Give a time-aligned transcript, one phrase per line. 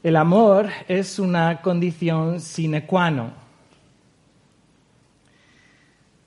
[0.00, 3.32] El amor es una condición sine qua non.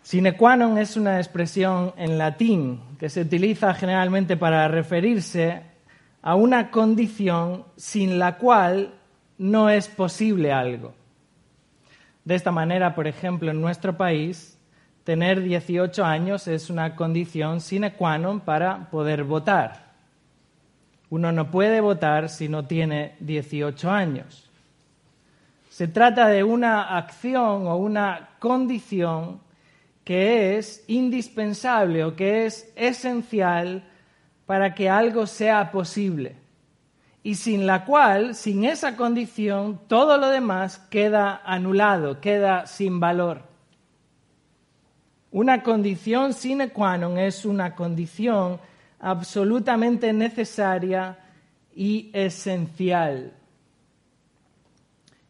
[0.03, 5.62] Sine qua non es una expresión en latín que se utiliza generalmente para referirse
[6.21, 8.93] a una condición sin la cual
[9.38, 10.93] no es posible algo.
[12.26, 14.59] De esta manera, por ejemplo, en nuestro país,
[15.05, 19.91] tener 18 años es una condición sine qua non para poder votar.
[21.11, 24.49] Uno no puede votar si no tiene 18 años.
[25.70, 29.40] Se trata de una acción o una condición
[30.03, 33.84] que es indispensable o que es esencial
[34.48, 36.41] para que algo sea posible
[37.23, 43.43] y sin la cual, sin esa condición, todo lo demás queda anulado, queda sin valor.
[45.31, 48.59] Una condición sine qua non es una condición
[49.02, 51.18] absolutamente necesaria
[51.76, 53.34] y esencial.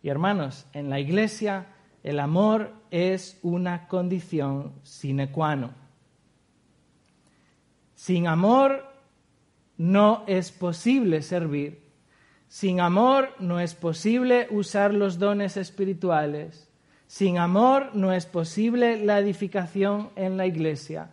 [0.03, 1.67] Y hermanos, en la iglesia
[2.03, 5.73] el amor es una condición sine qua non.
[7.95, 8.83] Sin amor
[9.77, 11.79] no es posible servir.
[12.47, 16.67] Sin amor no es posible usar los dones espirituales.
[17.07, 21.11] Sin amor no es posible la edificación en la iglesia.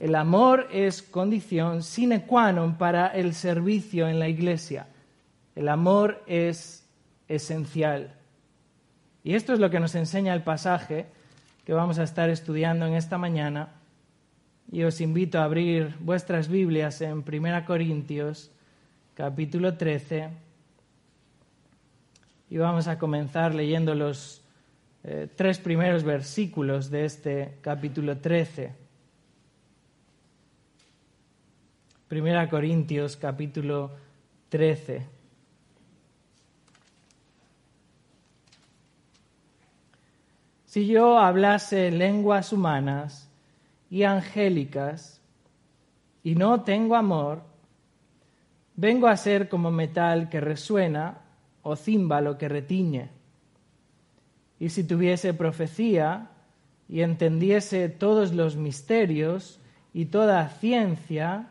[0.00, 4.88] El amor es condición sine qua non para el servicio en la iglesia.
[5.52, 6.88] El amor es
[7.28, 8.16] esencial.
[9.22, 11.04] Y esto es lo que nos enseña el pasaje
[11.66, 13.76] que vamos a estar estudiando en esta mañana.
[14.72, 18.50] Y os invito a abrir vuestras Biblias en 1 Corintios,
[19.12, 20.30] capítulo 13.
[22.48, 24.40] Y vamos a comenzar leyendo los
[25.04, 28.79] eh, tres primeros versículos de este capítulo 13.
[32.10, 33.92] Primera Corintios capítulo
[34.48, 35.06] 13.
[40.64, 43.30] Si yo hablase lenguas humanas
[43.88, 45.20] y angélicas
[46.24, 47.44] y no tengo amor,
[48.74, 51.18] vengo a ser como metal que resuena
[51.62, 53.10] o címbalo que retiñe.
[54.58, 56.32] Y si tuviese profecía
[56.88, 59.60] y entendiese todos los misterios
[59.92, 61.50] y toda ciencia,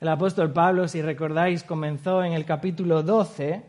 [0.00, 3.62] El apóstol Pablo, si recordáis, comenzó en el capítulo 12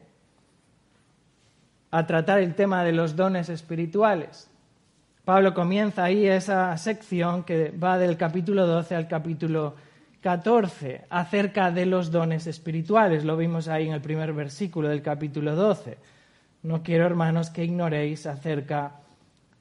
[1.92, 4.50] a tratar el tema de los dones espirituales.
[5.25, 9.75] Pablo comienza ahí esa sección que va del capítulo 12 al capítulo
[10.22, 13.25] 14 acerca de los dones espirituales.
[13.25, 15.98] Lo vimos ahí en el primer versículo del capítulo 12.
[16.63, 18.94] No quiero, hermanos, que ignoréis acerca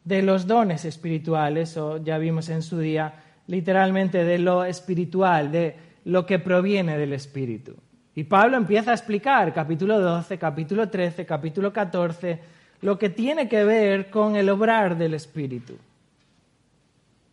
[0.05, 3.15] de los dones espirituales, o ya vimos en su día,
[3.49, 7.77] literalmente de lo espiritual, de lo que proviene del Espíritu.
[8.17, 12.41] Y Pablo empieza a explicar, capítulo 12, capítulo 13, capítulo 14,
[12.81, 15.75] lo que tiene que ver con el obrar del Espíritu.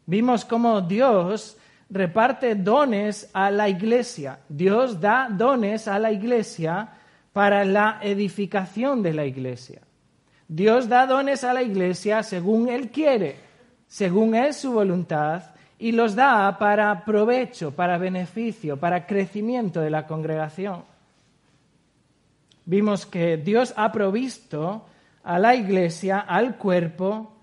[0.05, 1.57] Vimos cómo Dios
[1.89, 4.41] reparte dones a la iglesia.
[4.47, 6.89] Dios da dones a la iglesia
[7.33, 9.81] para la edificación de la iglesia.
[10.47, 13.38] Dios da dones a la iglesia según Él quiere,
[13.88, 20.07] según es su voluntad y los da para provecho, para beneficio, para crecimiento de la
[20.07, 20.83] congregación.
[22.65, 24.85] Vimos que Dios ha provisto
[25.24, 27.33] a la iglesia, al cuerpo,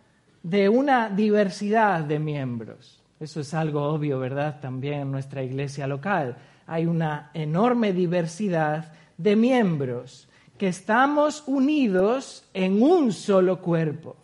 [0.42, 3.00] de una diversidad de miembros.
[3.18, 4.60] Eso es algo obvio, ¿verdad?
[4.60, 6.36] También en nuestra iglesia local.
[6.66, 10.28] Hay una enorme diversidad de miembros
[10.58, 14.16] que estamos unidos en un solo cuerpo.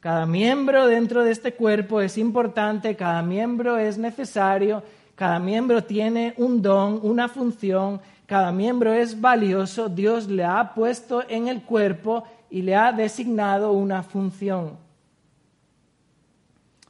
[0.00, 4.82] Cada miembro dentro de este cuerpo es importante, cada miembro es necesario,
[5.14, 11.24] cada miembro tiene un don, una función cada miembro es valioso, Dios le ha puesto
[11.30, 14.76] en el cuerpo y le ha designado una función.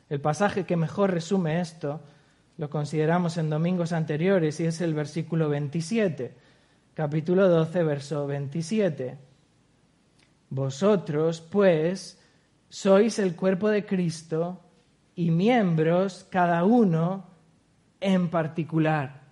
[0.09, 2.01] El pasaje que mejor resume esto
[2.57, 6.35] lo consideramos en domingos anteriores y es el versículo 27,
[6.95, 9.17] capítulo 12, verso 27.
[10.51, 12.18] Vosotros, pues,
[12.69, 14.61] sois el cuerpo de Cristo
[15.15, 17.27] y miembros cada uno
[18.01, 19.23] en particular.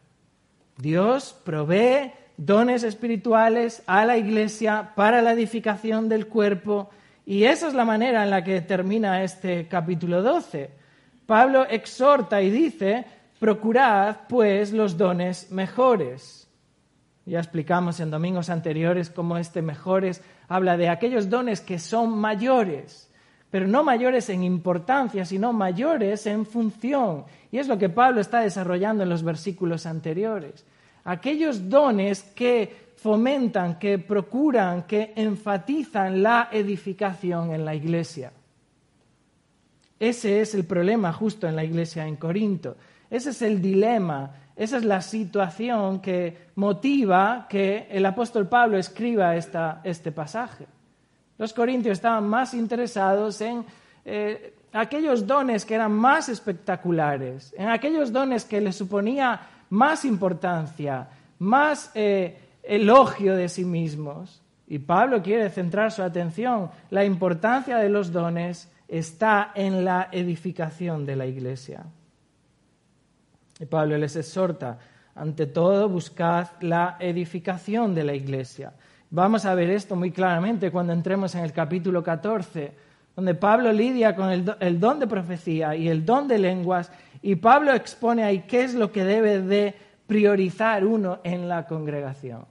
[0.77, 6.91] Dios provee dones espirituales a la iglesia para la edificación del cuerpo
[7.25, 10.71] y esa es la manera en la que termina este capítulo 12.
[11.27, 13.05] Pablo exhorta y dice,
[13.41, 16.49] procurad pues los dones mejores.
[17.25, 23.06] Ya explicamos en domingos anteriores cómo este mejores habla de aquellos dones que son mayores,
[23.57, 27.25] pero no mayores en importancia, sino mayores en función.
[27.51, 30.67] Y es lo que Pablo está desarrollando en los versículos anteriores.
[31.05, 38.31] Aquellos dones que fomentan, que procuran, que enfatizan la edificación en la iglesia.
[39.99, 42.77] Ese es el problema justo en la iglesia en Corinto.
[43.09, 49.35] Ese es el dilema, esa es la situación que motiva que el apóstol Pablo escriba
[49.35, 50.67] este pasaje.
[51.39, 53.65] Los corintios estaban más interesados en
[54.05, 59.41] eh, aquellos dones que eran más espectaculares, en aquellos dones que les suponía
[59.71, 64.43] más importancia, más eh, elogio de sí mismos.
[64.69, 66.71] Y Pablo quiere centrar su atención.
[66.91, 71.85] La importancia de los dones está en la edificación de la iglesia.
[73.59, 74.79] Y Pablo les exhorta,
[75.15, 78.73] ante todo, buscad la edificación de la iglesia.
[79.11, 82.73] Vamos a ver esto muy claramente cuando entremos en el capítulo 14,
[83.15, 86.91] donde Pablo lidia con el, don de profecía y el don de lenguas,
[87.23, 89.75] y Pablo expone ahí qué es lo que debe de
[90.07, 92.45] priorizar uno en la congregación.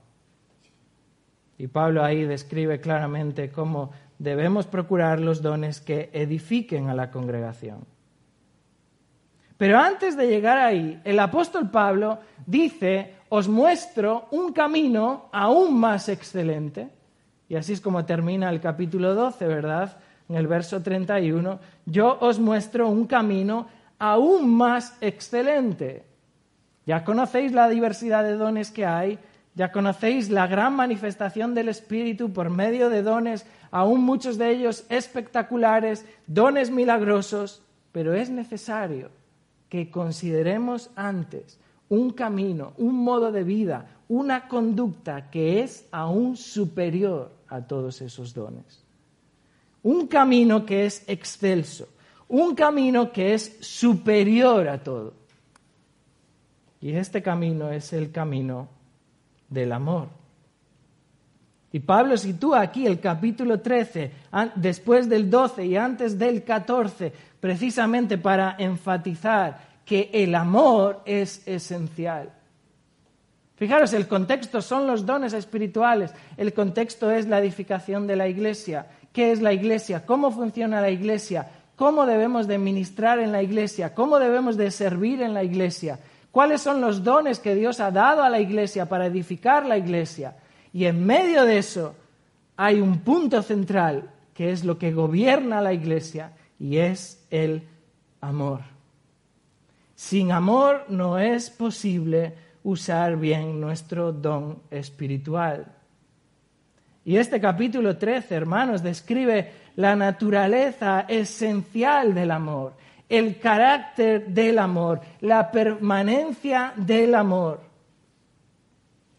[1.58, 7.86] Y Pablo ahí describe claramente cómo debemos procurar los dones que edifiquen a la congregación.
[9.56, 16.08] Pero antes de llegar ahí, el apóstol Pablo dice, os muestro un camino aún más
[16.08, 16.88] excelente.
[17.48, 19.96] Y así es como termina el capítulo 12, ¿verdad?
[20.28, 23.68] En el verso 31, yo os muestro un camino
[23.98, 26.04] aún más excelente.
[26.84, 29.18] Ya conocéis la diversidad de dones que hay,
[29.54, 34.84] ya conocéis la gran manifestación del Espíritu por medio de dones, aún muchos de ellos
[34.90, 37.62] espectaculares, dones milagrosos,
[37.92, 39.15] pero es necesario
[39.68, 41.58] que consideremos antes
[41.88, 48.34] un camino, un modo de vida, una conducta que es aún superior a todos esos
[48.34, 48.82] dones.
[49.82, 51.88] Un camino que es excelso,
[52.28, 55.14] un camino que es superior a todo.
[56.80, 58.68] Y este camino es el camino
[59.48, 60.08] del amor.
[61.72, 64.12] Y Pablo sitúa aquí el capítulo 13,
[64.54, 72.30] después del 12 y antes del 14, precisamente para enfatizar que el amor es esencial.
[73.56, 78.86] Fijaros, el contexto son los dones espirituales, el contexto es la edificación de la iglesia.
[79.12, 80.04] ¿Qué es la iglesia?
[80.04, 81.48] ¿Cómo funciona la iglesia?
[81.74, 83.94] ¿Cómo debemos de ministrar en la iglesia?
[83.94, 85.98] ¿Cómo debemos de servir en la iglesia?
[86.30, 90.36] ¿Cuáles son los dones que Dios ha dado a la iglesia para edificar la iglesia?
[90.76, 91.94] Y en medio de eso
[92.54, 97.66] hay un punto central que es lo que gobierna la iglesia y es el
[98.20, 98.60] amor.
[99.94, 105.64] Sin amor no es posible usar bien nuestro don espiritual.
[107.06, 112.74] Y este capítulo 13, hermanos, describe la naturaleza esencial del amor,
[113.08, 117.65] el carácter del amor, la permanencia del amor.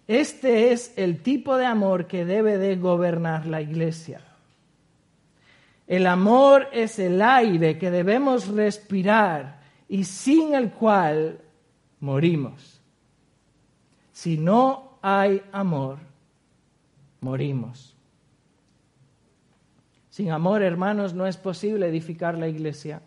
[0.08, 4.22] Este es el tipo de amor que debe de gobernar la iglesia.
[5.86, 11.40] El amor es el aire que debemos respirar y sin el cual
[12.00, 12.82] morimos.
[14.12, 16.00] Si no hay amor,
[17.22, 17.96] morimos.
[20.10, 23.02] Sin amor, hermanos, no es posible edificar la iglesia.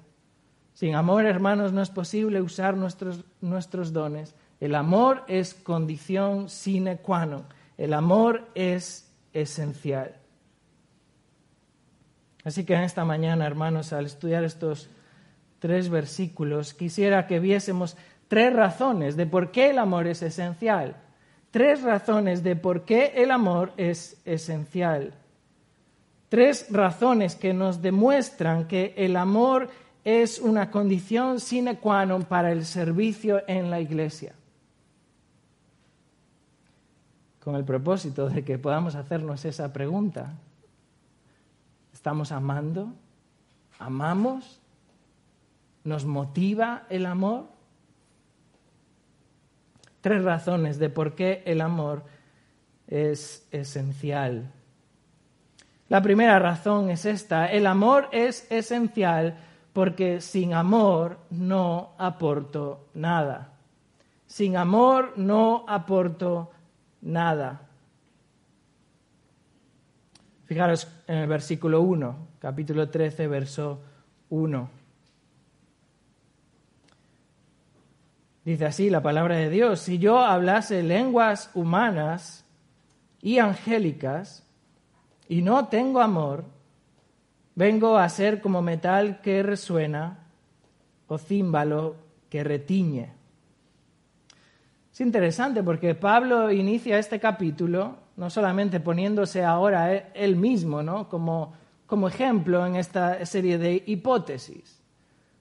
[0.74, 4.34] Sin amor, hermanos, no es posible usar nuestros, nuestros dones.
[4.60, 7.44] El amor es condición sine qua non.
[7.78, 10.14] El amor es esencial.
[12.44, 14.88] Así que en esta mañana, hermanos, al estudiar estos
[15.58, 17.96] tres versículos, quisiera que viésemos
[18.28, 20.96] tres razones de por qué el amor es esencial.
[21.50, 25.14] Tres razones de por qué el amor es esencial.
[26.28, 29.68] Tres razones que nos demuestran que el amor
[30.04, 34.39] es una condición sine qua non para el servicio en la iglesia.
[37.50, 40.34] Con el propósito de que podamos hacernos esa pregunta.
[41.92, 42.92] ¿Estamos amando?
[43.80, 44.60] ¿Amamos?
[45.82, 47.46] ¿Nos motiva el amor?
[50.00, 52.04] Tres razones de por qué el amor
[52.86, 54.52] es esencial.
[55.88, 57.50] La primera razón es esta.
[57.50, 59.38] El amor es esencial
[59.72, 63.54] porque sin amor no aporto nada.
[64.28, 66.52] Sin amor no aporto
[67.00, 67.62] nada.
[70.46, 73.80] Fijaros en el versículo 1, capítulo 13, verso
[74.30, 74.70] 1.
[78.44, 82.44] Dice así la palabra de Dios, si yo hablase lenguas humanas
[83.22, 84.44] y angélicas
[85.28, 86.44] y no tengo amor,
[87.54, 90.26] vengo a ser como metal que resuena
[91.06, 91.96] o címbalo
[92.28, 93.19] que retiñe.
[95.00, 101.08] Es interesante porque Pablo inicia este capítulo no solamente poniéndose ahora él mismo ¿no?
[101.08, 101.54] como,
[101.86, 104.82] como ejemplo en esta serie de hipótesis.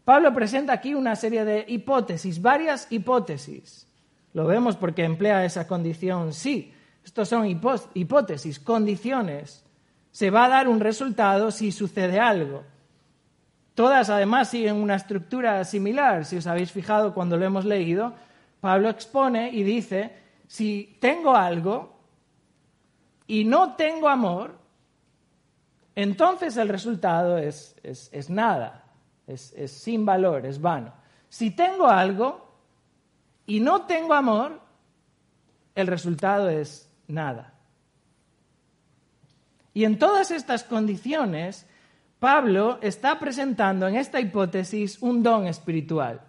[0.05, 3.85] Pablo presenta aquí una serie de hipótesis, varias hipótesis.
[4.31, 6.31] Lo vemos porque emplea esa condición.
[6.31, 6.73] Sí,
[7.03, 9.65] estos son hipótesis, condiciones.
[10.13, 12.63] Se va a dar un resultado si sucede algo.
[13.75, 16.23] Todas además siguen una estructura similar.
[16.23, 18.13] Si os habéis fijado cuando lo hemos leído,
[18.59, 20.11] Pablo expone y dice,
[20.47, 21.95] si tengo algo
[23.27, 24.57] y no tengo amor,
[25.95, 28.85] entonces el resultado es, es, nada,
[29.27, 30.93] es, es sin valor, es vano.
[31.29, 32.49] Si tengo algo
[33.45, 34.59] y no tengo amor,
[35.75, 37.53] el resultado es nada.
[39.73, 41.65] Y en todas estas condiciones,
[42.19, 46.21] Pablo está presentando en esta hipótesis un don espiritual.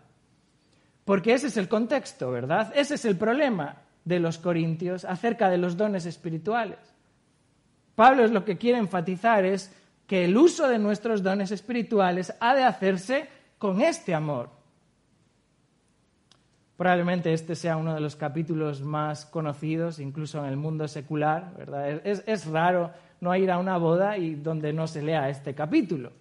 [1.10, 2.72] Porque ese es el contexto, ¿verdad?
[2.72, 6.78] Ese es el problema de los corintios acerca de los dones espirituales.
[7.96, 9.74] Pablo es lo que quiere enfatizar es
[10.06, 13.26] que el uso de nuestros dones espirituales ha de hacerse
[13.58, 14.50] con este amor.
[16.76, 22.06] Probablemente este sea uno de los capítulos más conocidos, incluso en el mundo secular, ¿verdad?
[22.06, 26.12] Es, es raro no ir a una boda y donde no se lea este capítulo.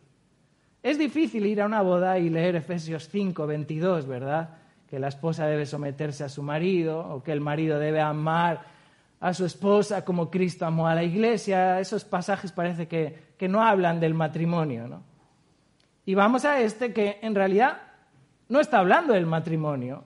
[0.81, 4.58] Es difícil ir a una boda y leer Efesios 5, 22, ¿verdad?
[4.89, 8.65] Que la esposa debe someterse a su marido o que el marido debe amar
[9.19, 11.79] a su esposa como Cristo amó a la iglesia.
[11.79, 14.87] Esos pasajes parece que, que no hablan del matrimonio.
[14.87, 15.03] ¿no?
[16.05, 17.77] Y vamos a este que en realidad
[18.47, 20.05] no está hablando del matrimonio,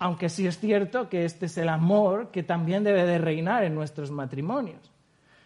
[0.00, 3.76] aunque sí es cierto que este es el amor que también debe de reinar en
[3.76, 4.90] nuestros matrimonios.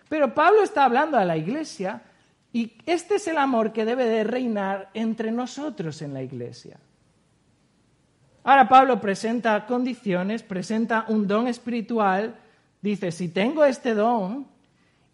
[0.09, 2.02] Pero Pablo está hablando a la iglesia
[2.50, 6.78] y este es el amor que debe de reinar entre nosotros en la iglesia.
[8.46, 12.36] Ahora Pablo presenta condiciones, presenta un don espiritual,
[12.82, 14.46] dice, si tengo este don,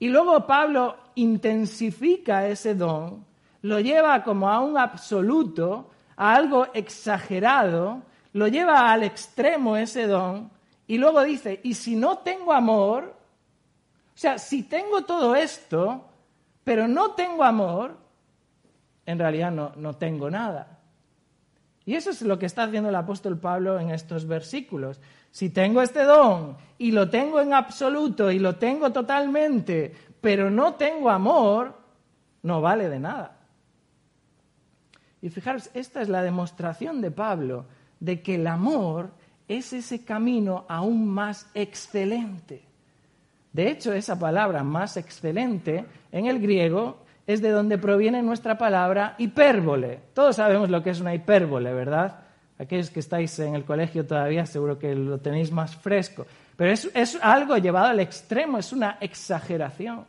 [0.00, 3.24] y luego Pablo intensifica ese don,
[3.62, 10.50] lo lleva como a un absoluto, a algo exagerado, lo lleva al extremo ese don,
[10.88, 13.14] y luego dice, y si no tengo amor,
[14.12, 16.04] o sea, si tengo todo esto,
[16.64, 17.96] pero no tengo amor,
[19.06, 20.79] en realidad no, no tengo nada.
[21.86, 25.00] Y eso es lo que está haciendo el apóstol Pablo en estos versículos.
[25.30, 30.74] Si tengo este don y lo tengo en absoluto y lo tengo totalmente, pero no
[30.74, 31.74] tengo amor,
[32.42, 33.36] no vale de nada.
[35.22, 37.66] Y fijaros, esta es la demostración de Pablo
[37.98, 39.10] de que el amor
[39.48, 42.62] es ese camino aún más excelente.
[43.52, 49.14] De hecho, esa palabra más excelente en el griego es de donde proviene nuestra palabra
[49.18, 50.00] hipérbole.
[50.14, 52.20] Todos sabemos lo que es una hipérbole, ¿verdad?
[52.58, 56.26] Aquellos que estáis en el colegio todavía seguro que lo tenéis más fresco.
[56.56, 60.04] Pero es, es algo llevado al extremo, es una exageración.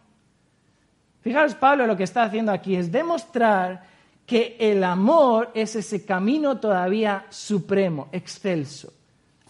[1.22, 3.84] Fijaros, Pablo lo que está haciendo aquí es demostrar
[4.26, 8.94] que el amor es ese camino todavía supremo, excelso,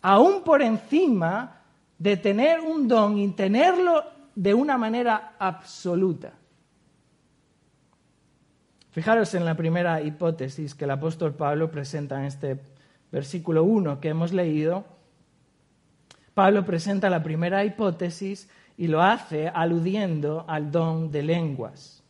[0.02, 1.62] aún por encima
[1.98, 4.04] de tener un don y tenerlo
[4.36, 6.34] de una manera absoluta.
[8.92, 12.60] Fijaros en la primera hipótesis que el apóstol Pablo presenta en este
[13.10, 14.84] versículo 1 que hemos leído.
[16.34, 22.04] Pablo presenta la primera hipótesis y lo hace aludiendo al don de lenguas.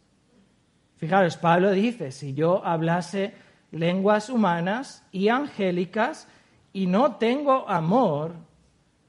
[0.98, 3.34] Fijaros, Pablo dice, si yo hablase
[3.72, 6.28] lenguas humanas y angélicas
[6.74, 8.34] y no tengo amor,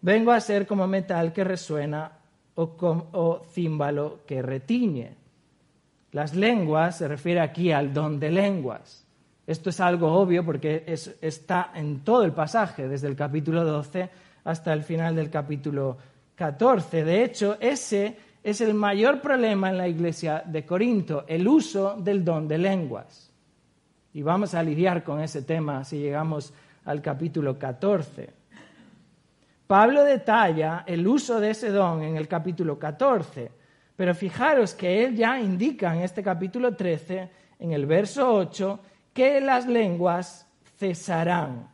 [0.02, 2.12] vengo a ser como metal que resuena
[2.54, 2.62] o,
[3.12, 5.21] o címbalo que retiñe.
[6.12, 9.06] Las lenguas se refiere aquí al don de lenguas.
[9.46, 10.84] Esto es algo obvio porque
[11.20, 14.10] está en todo el pasaje, desde el capítulo 12
[14.44, 15.96] hasta el final del capítulo
[16.36, 17.04] 14.
[17.04, 22.24] De hecho, ese es el mayor problema en la iglesia de Corinto, el uso del
[22.24, 23.30] don de lenguas.
[24.14, 26.52] Y vamos a lidiar con ese tema si llegamos
[26.84, 28.30] al capítulo 14.
[29.66, 33.50] Pablo detalla el uso de ese don en el capítulo 14,
[33.96, 38.80] pero fijaros que él ya indica en este capítulo 13, en el verso 8,
[39.12, 40.46] que las lenguas
[40.78, 41.68] cesarán.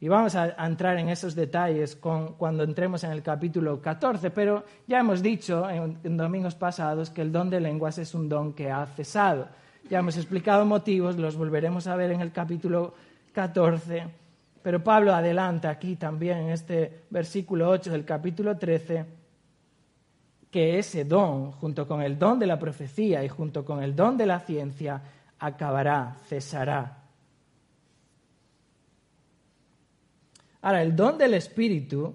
[0.00, 5.00] Y vamos a, entrar en esos detalles cuando entremos en el capítulo 14, pero ya
[5.00, 8.70] hemos dicho en, en domingos pasados que el don de lenguas es un don que
[8.70, 9.48] ha cesado.
[9.90, 12.94] Ya hemos explicado motivos, los volveremos a ver en el capítulo
[13.32, 14.04] 14,
[14.62, 19.17] pero Pablo adelanta aquí también en este versículo 8 del capítulo 13
[20.50, 24.16] que ese don, junto con el don de la profecía y junto con el don
[24.16, 25.02] de la ciencia,
[25.38, 27.04] acabará, cesará.
[30.62, 32.14] Ahora, el don del Espíritu,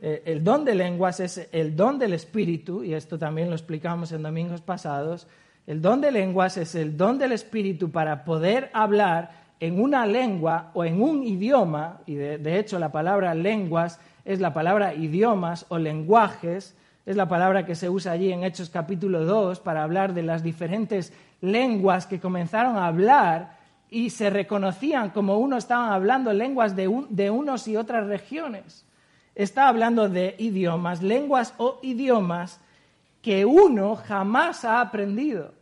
[0.00, 4.12] eh, el don de lenguas es el don del Espíritu, y esto también lo explicamos
[4.12, 5.26] en domingos pasados,
[5.66, 10.70] el don de lenguas es el don del Espíritu para poder hablar en una lengua
[10.74, 15.66] o en un idioma, y de, de hecho la palabra lenguas es la palabra idiomas
[15.68, 20.14] o lenguajes, es la palabra que se usa allí en Hechos capítulo 2 para hablar
[20.14, 23.58] de las diferentes lenguas que comenzaron a hablar
[23.90, 28.86] y se reconocían como uno estaban hablando lenguas de, de unos y otras regiones.
[29.34, 32.60] Está hablando de idiomas, lenguas o idiomas
[33.20, 35.52] que uno jamás ha aprendido.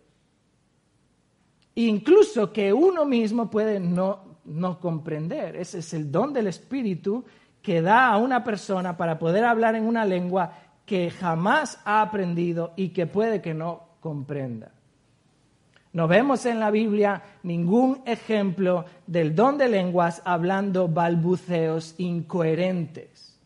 [1.74, 5.56] Incluso que uno mismo puede no, no comprender.
[5.56, 7.24] Ese es el don del Espíritu
[7.62, 10.52] que da a una persona para poder hablar en una lengua
[10.86, 14.72] que jamás ha aprendido y que puede que no comprenda.
[15.92, 23.38] No vemos en la Biblia ningún ejemplo del don de lenguas hablando balbuceos incoherentes.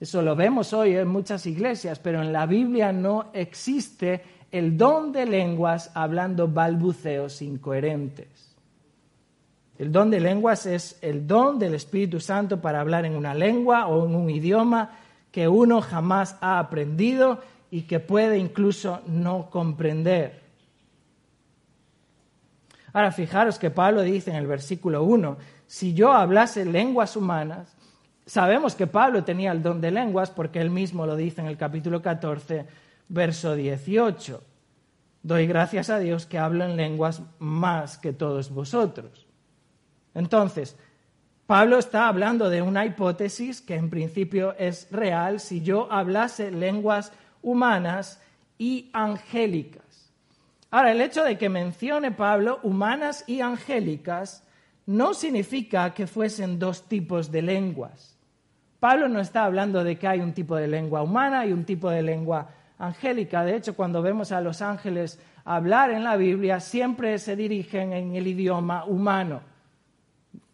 [0.00, 5.12] Eso lo vemos hoy en muchas iglesias, pero en la Biblia no existe el don
[5.12, 8.56] de lenguas hablando balbuceos incoherentes.
[9.78, 13.86] El don de lenguas es el don del Espíritu Santo para hablar en una lengua
[13.86, 14.90] o en un idioma
[15.36, 20.40] que uno jamás ha aprendido y que puede incluso no comprender.
[22.94, 27.76] Ahora fijaros que Pablo dice en el versículo 1, si yo hablase lenguas humanas,
[28.24, 31.58] sabemos que Pablo tenía el don de lenguas porque él mismo lo dice en el
[31.58, 32.64] capítulo 14,
[33.10, 34.42] verso 18.
[35.22, 39.26] Doy gracias a Dios que hablo en lenguas más que todos vosotros.
[40.14, 40.78] Entonces,
[41.46, 47.12] Pablo está hablando de una hipótesis que en principio es real si yo hablase lenguas
[47.40, 48.20] humanas
[48.58, 50.10] y angélicas.
[50.72, 54.42] Ahora, el hecho de que mencione Pablo humanas y angélicas
[54.86, 58.16] no significa que fuesen dos tipos de lenguas.
[58.80, 61.88] Pablo no está hablando de que hay un tipo de lengua humana y un tipo
[61.90, 63.44] de lengua angélica.
[63.44, 68.16] De hecho, cuando vemos a los ángeles hablar en la Biblia, siempre se dirigen en
[68.16, 69.42] el idioma humano.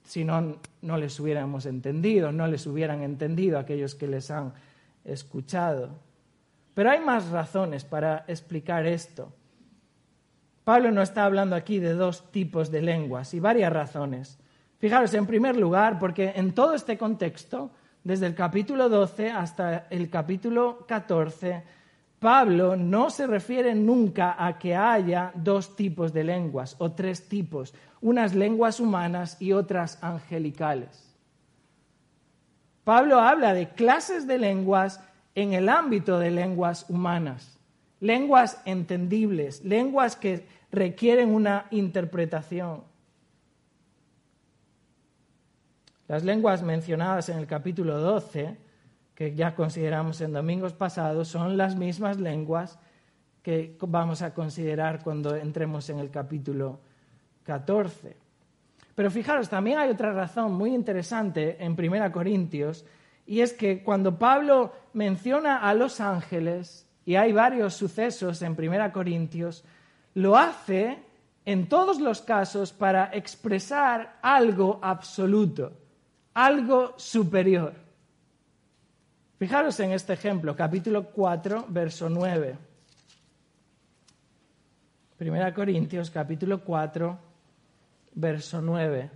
[0.04, 4.52] Si no, no les hubiéramos entendido, no les hubieran entendido aquellos que les han
[5.04, 5.90] escuchado.
[6.74, 9.32] Pero hay más razones para explicar esto.
[10.64, 14.38] Pablo no está hablando aquí de dos tipos de lenguas y varias razones.
[14.78, 17.70] Fijaros, en primer lugar, porque en todo este contexto,
[18.04, 21.62] desde el capítulo 12 hasta el capítulo 14,
[22.18, 27.74] Pablo no se refiere nunca a que haya dos tipos de lenguas o tres tipos,
[28.02, 31.16] unas lenguas humanas y otras angelicales.
[32.84, 35.00] Pablo habla de clases de lenguas
[35.34, 37.52] en el ámbito de lenguas humanas
[38.02, 42.82] lenguas entendibles, lenguas que requieren una interpretación.
[46.08, 48.56] Las lenguas mencionadas en el capítulo 12,
[49.14, 52.80] que ya consideramos en domingos pasados, son las mismas lenguas
[53.42, 56.80] que vamos a considerar cuando entremos en el capítulo
[57.44, 58.16] 14.
[58.94, 62.84] Pero fijaros, también hay otra razón muy interesante en 1 Corintios,
[63.26, 68.92] y es que cuando Pablo menciona a los ángeles, y hay varios sucesos en 1
[68.92, 69.64] Corintios,
[70.14, 70.98] lo hace
[71.44, 75.72] en todos los casos para expresar algo absoluto,
[76.34, 77.74] algo superior.
[79.38, 82.56] Fijaros en este ejemplo, capítulo 4, verso 9.
[85.18, 87.31] 1 Corintios, capítulo 4,
[88.14, 89.10] verso 9.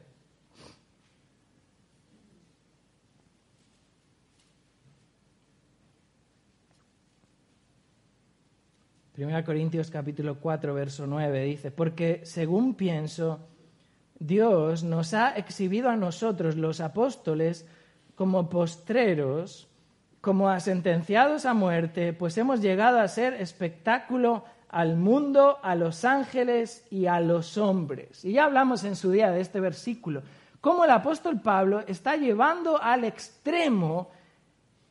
[9.18, 13.48] 1 Corintios capítulo 4, verso 9 dice, porque según pienso,
[14.18, 17.66] Dios nos ha exhibido a nosotros, los apóstoles,
[18.14, 19.68] como postreros,
[20.20, 26.04] como a sentenciados a muerte, pues hemos llegado a ser espectáculo al mundo, a los
[26.04, 28.24] ángeles y a los hombres.
[28.24, 30.22] Y ya hablamos en su día de este versículo,
[30.60, 34.10] cómo el apóstol Pablo está llevando al extremo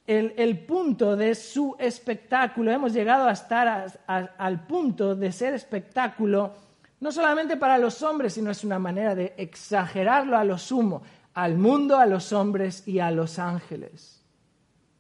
[0.08, 2.72] el, punto de su espectáculo.
[2.72, 6.54] Hemos llegado a estar al punto de ser espectáculo
[7.00, 11.58] no solamente para los hombres, sino es una manera de exagerarlo a lo sumo, al
[11.58, 14.24] mundo, a los hombres y a los ángeles.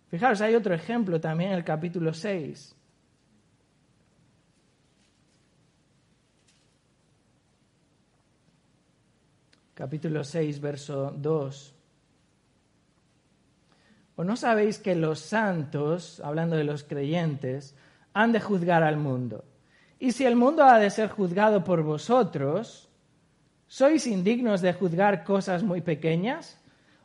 [0.09, 2.74] Fijaros, hay otro ejemplo también en el capítulo 6.
[9.75, 11.75] Capítulo 6, verso 2.
[14.15, 17.75] ¿O no sabéis que los santos, hablando de los creyentes,
[18.13, 19.45] han de juzgar al mundo?
[19.99, 22.89] Y si el mundo ha de ser juzgado por vosotros,
[23.67, 26.57] ¿sois indignos de juzgar cosas muy pequeñas?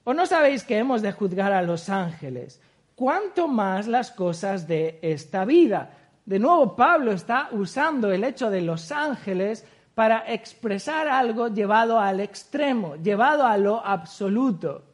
[0.05, 2.63] ¿O no sabéis que hemos de juzgar a los ángeles?
[3.01, 5.91] cuanto más las cosas de esta vida.
[6.27, 12.21] De nuevo, Pablo está usando el hecho de los ángeles para expresar algo llevado al
[12.21, 14.85] extremo, llevado a lo absoluto.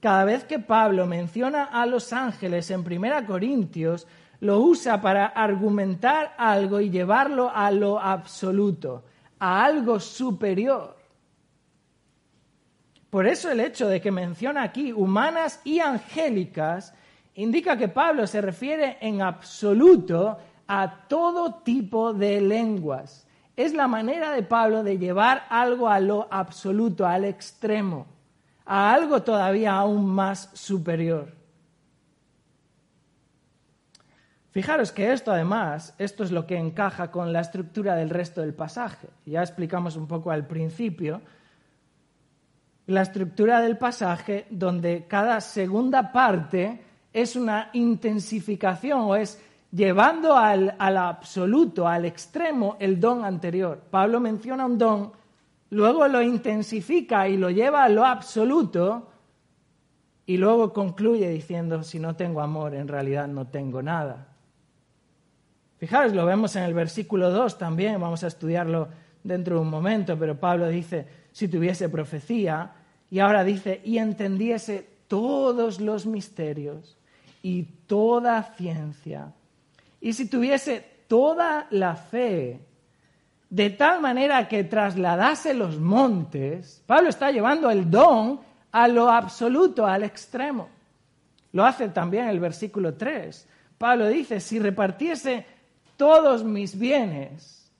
[0.00, 4.06] Cada vez que Pablo menciona a los ángeles en 1 Corintios,
[4.40, 9.04] lo usa para argumentar algo y llevarlo a lo absoluto,
[9.38, 10.96] a algo superior.
[13.10, 16.94] Por eso el hecho de que menciona aquí humanas y angélicas
[17.34, 23.26] indica que Pablo se refiere en absoluto a todo tipo de lenguas.
[23.60, 28.06] Es la manera de Pablo de llevar algo a lo absoluto, al extremo,
[28.64, 31.34] a algo todavía aún más superior.
[34.50, 38.54] Fijaros que esto además, esto es lo que encaja con la estructura del resto del
[38.54, 39.08] pasaje.
[39.26, 41.20] Ya explicamos un poco al principio
[42.86, 46.80] la estructura del pasaje donde cada segunda parte
[47.12, 49.38] es una intensificación o es
[49.72, 53.80] llevando al, absoluto, al extremo, el don anterior.
[53.90, 55.12] Pablo menciona un don,
[55.70, 59.08] luego lo intensifica y lo lleva a lo absoluto
[60.26, 64.28] y luego concluye diciendo, si no tengo amor, en realidad no tengo nada.
[65.78, 68.88] Fijaros, lo vemos en el versículo 2 también, vamos a estudiarlo
[69.22, 72.72] dentro de un momento, pero Pablo dice, si tuviese profecía,
[73.10, 76.96] y ahora dice, y entendiese todos los misterios
[77.42, 79.32] y toda ciencia.
[80.00, 82.60] Y si tuviese toda la fe,
[83.50, 88.40] de tal manera que trasladase los montes, Pablo está llevando el don
[88.72, 90.68] a lo absoluto, al extremo.
[91.52, 93.48] Lo hace también el versículo 3.
[93.76, 95.44] Pablo dice, si repartiese
[95.96, 97.70] todos mis bienes,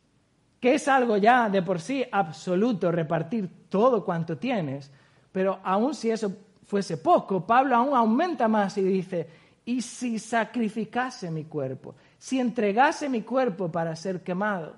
[0.58, 4.90] que es algo ya de por sí absoluto, repartir todo cuanto tienes,
[5.32, 6.32] pero aun si eso
[6.64, 9.28] fuese poco, Pablo aún aumenta más y dice,
[9.70, 11.94] ¿y si sacrificase mi cuerpo?
[12.18, 14.74] Si entregase mi cuerpo para ser quemado.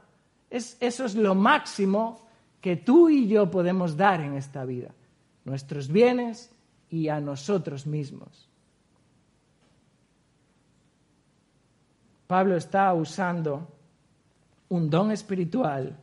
[0.51, 2.21] eso es lo máximo
[2.61, 4.91] que tú y yo podemos dar en esta vida.
[5.47, 6.51] Nuestros bienes
[6.91, 8.51] y a nosotros mismos.
[12.27, 13.69] Pablo está usando
[14.69, 15.97] un don espiritual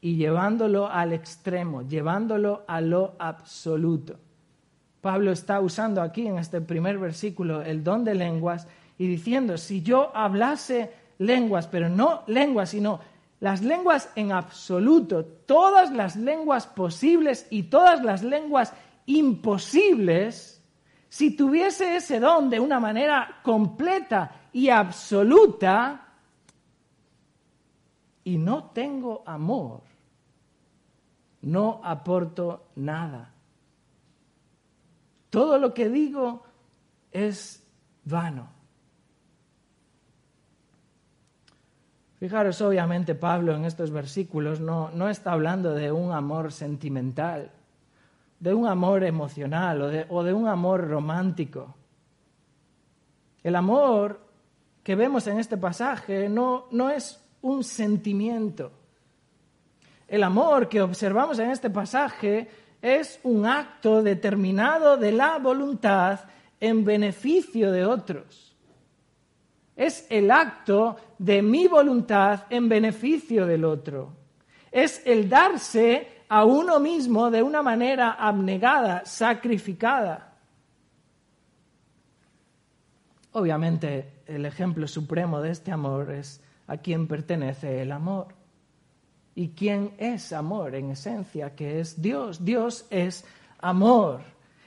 [0.00, 4.16] y llevándolo al extremo, llevándolo a lo absoluto.
[5.08, 8.68] Pablo está usando aquí en este primer versículo el don de lenguas
[8.98, 13.00] y diciendo, si yo hablase lenguas, pero no lenguas, sino
[13.40, 18.74] las lenguas en absoluto, todas las lenguas posibles y todas las lenguas
[19.06, 20.62] imposibles,
[21.08, 26.06] si tuviese ese don de una manera completa y absoluta,
[28.24, 29.80] y no tengo amor,
[31.40, 33.37] no aporto nada.
[35.30, 36.42] Todo lo que digo
[37.12, 37.62] es
[38.04, 38.48] vano.
[42.18, 47.52] Fijaros, obviamente Pablo en estos versículos no, no está hablando de un amor sentimental,
[48.40, 51.74] de un amor emocional o de, o de un amor romántico.
[53.42, 54.20] El amor
[54.82, 58.72] que vemos en este pasaje no, no es un sentimiento,
[60.08, 62.48] el amor que observamos en este pasaje
[62.82, 66.20] es un acto determinado de la voluntad
[66.60, 68.56] en beneficio de otros.
[69.76, 74.12] Es el acto de mi voluntad en beneficio del otro.
[74.70, 80.34] Es el darse a uno mismo de una manera abnegada, sacrificada.
[83.32, 88.37] Obviamente, el ejemplo supremo de este amor es a quien pertenece el amor
[89.38, 92.44] y quién es amor en esencia, que es Dios.
[92.44, 93.24] Dios es
[93.60, 94.20] amor.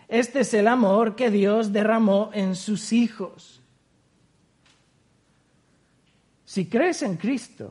[0.07, 3.61] Este es el amor que Dios derramó en sus hijos.
[6.45, 7.69] Si crees en Cristo,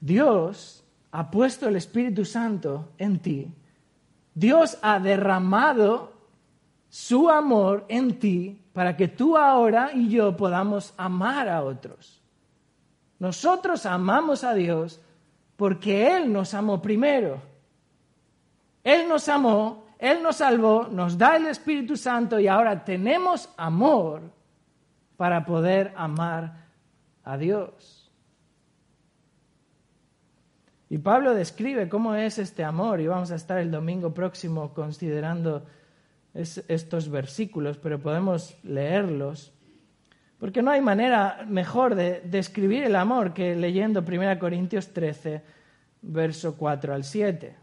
[0.00, 3.52] Dios ha puesto el Espíritu Santo en ti.
[4.34, 6.14] Dios ha derramado
[6.88, 12.22] su amor en ti para que tú ahora y yo podamos amar a otros.
[13.18, 15.00] Nosotros amamos a Dios
[15.56, 17.40] porque Él nos amó primero.
[18.84, 24.22] Él nos amó, Él nos salvó, nos da el Espíritu Santo y ahora tenemos amor
[25.16, 26.66] para poder amar
[27.24, 28.10] a Dios.
[30.88, 35.66] Y Pablo describe cómo es este amor y vamos a estar el domingo próximo considerando
[36.32, 39.52] estos versículos, pero podemos leerlos.
[40.38, 45.42] Porque no hay manera mejor de describir el amor que leyendo 1 Corintios 13,
[46.02, 47.56] verso 4 al 7.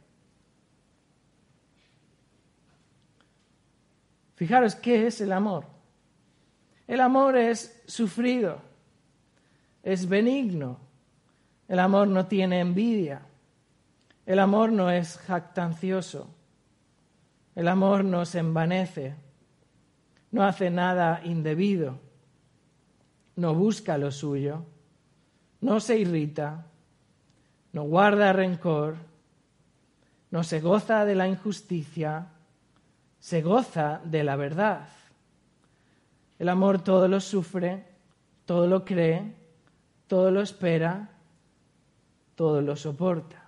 [4.35, 5.65] Fijaros qué es el amor.
[6.87, 8.59] El amor es sufrido,
[9.83, 10.79] es benigno,
[11.67, 13.21] el amor no tiene envidia.
[14.25, 16.27] El amor no es jactancioso.
[17.55, 19.15] El amor no se envanece.
[20.31, 21.99] No hace nada indebido.
[23.35, 24.63] No busca lo suyo.
[25.61, 26.65] No se irrita.
[27.71, 28.95] No guarda rencor.
[30.31, 32.27] No se goza de la injusticia.
[33.19, 34.87] Se goza de la verdad.
[36.39, 37.85] El amor todo lo sufre,
[38.45, 39.33] todo lo cree,
[40.07, 41.09] todo lo espera
[42.35, 43.41] todo lo soporta.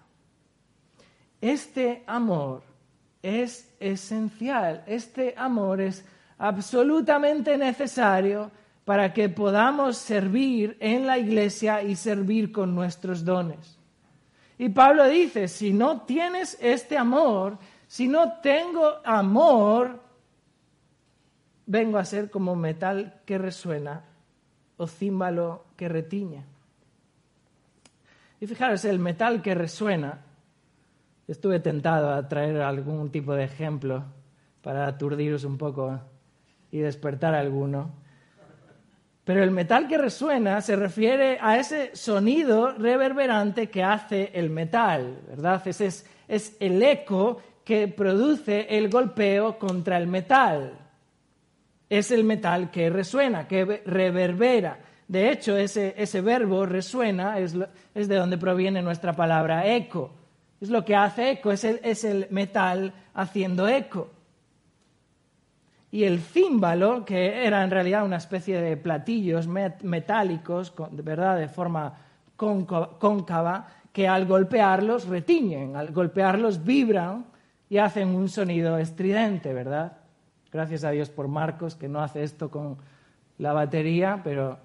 [1.41, 2.63] Este amor
[3.21, 6.05] es esencial, este amor es
[6.37, 8.51] absolutamente necesario
[8.85, 13.79] para que podamos servir en la iglesia y servir con nuestros dones.
[14.57, 19.99] Y Pablo dice, si no tienes este amor, si no tengo amor,
[21.65, 24.03] vengo a ser como metal que resuena
[24.77, 26.43] o címbalo que retiñe.
[28.39, 30.21] Y fijaros, el metal que resuena,
[31.27, 34.03] estuve tentado a traer algún tipo de ejemplo
[34.61, 35.99] para aturdiros un poco
[36.71, 38.04] y despertar alguno.
[39.25, 45.19] Pero el metal que resuena se refiere a ese sonido reverberante que hace el metal,
[45.27, 45.67] ¿verdad?
[45.67, 50.77] Es, el eco que produce el golpeo contra el metal.
[51.89, 54.77] Es el metal que resuena, que reverbera.
[55.07, 57.55] De hecho, ese, ese verbo resuena, es,
[57.95, 60.13] es, de donde proviene nuestra palabra eco.
[60.61, 64.11] Es lo que hace eco, es el, es el metal haciendo eco.
[65.95, 71.37] Y el címbalo, que era en realidad una especie de platillos metálicos, ¿verdad?
[71.37, 71.93] de forma
[72.35, 77.27] cóncava, que al golpearlos retiñen, al golpearlos vibran
[77.69, 79.93] y hacen un sonido estridente, ¿verdad?
[80.51, 82.75] Gracias a Dios por Marcos, que no hace esto con
[83.37, 84.57] la batería, pero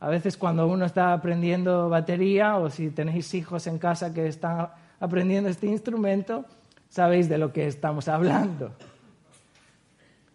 [0.00, 4.70] a veces cuando uno está aprendiendo batería o si tenéis hijos en casa que están
[4.98, 6.44] aprendiendo este instrumento,
[6.88, 8.72] sabéis de lo que estamos hablando.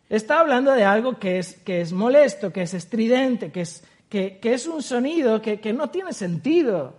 [0.10, 4.40] Está hablando de algo que es, que es molesto, que es estridente, que es, que,
[4.42, 6.96] es un sonido que, no tiene sentido.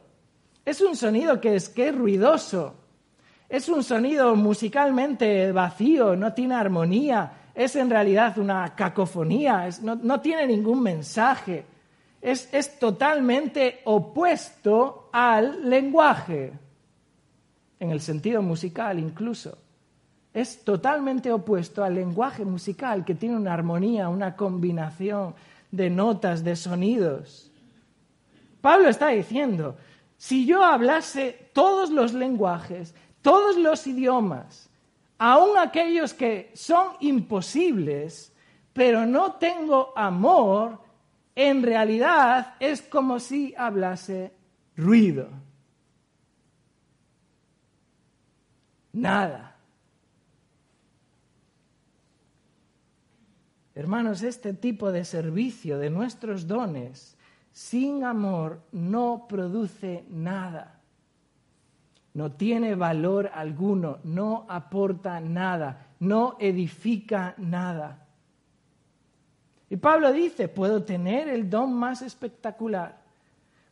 [0.64, 2.74] Es un sonido que es, que es ruidoso.
[3.48, 7.32] Es un sonido musicalmente vacío, no tiene armonía.
[7.54, 11.64] Es en realidad una cacofonía, no, no tiene ningún mensaje
[12.20, 16.52] es, totalmente opuesto al lenguaje,
[17.80, 19.56] en el sentido musical incluso.
[20.38, 25.34] Es totalmente opuesto al lenguaje musical que tiene una armonía, una combinación
[25.72, 27.50] de notas, de sonidos.
[28.60, 29.76] Pablo está diciendo,
[30.16, 34.70] si yo hablase todos los lenguajes, todos los idiomas,
[35.18, 38.32] aun aquellos que son imposibles,
[38.72, 40.78] pero no tengo amor,
[41.34, 44.32] en realidad es como si hablase
[44.76, 45.30] ruido.
[48.92, 49.47] Nada.
[53.78, 57.16] Hermanos, este tipo de servicio de nuestros dones
[57.52, 60.80] sin amor no produce nada.
[62.12, 68.04] No tiene valor alguno, no aporta nada, no edifica nada.
[69.70, 72.98] Y Pablo dice, puedo tener el don más espectacular,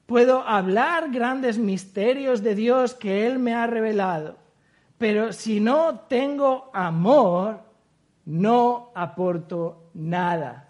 [0.06, 4.36] puedo hablar grandes misterios de Dios que Él me ha revelado,
[4.98, 7.66] pero si no tengo amor,
[8.26, 10.68] no aporto nada.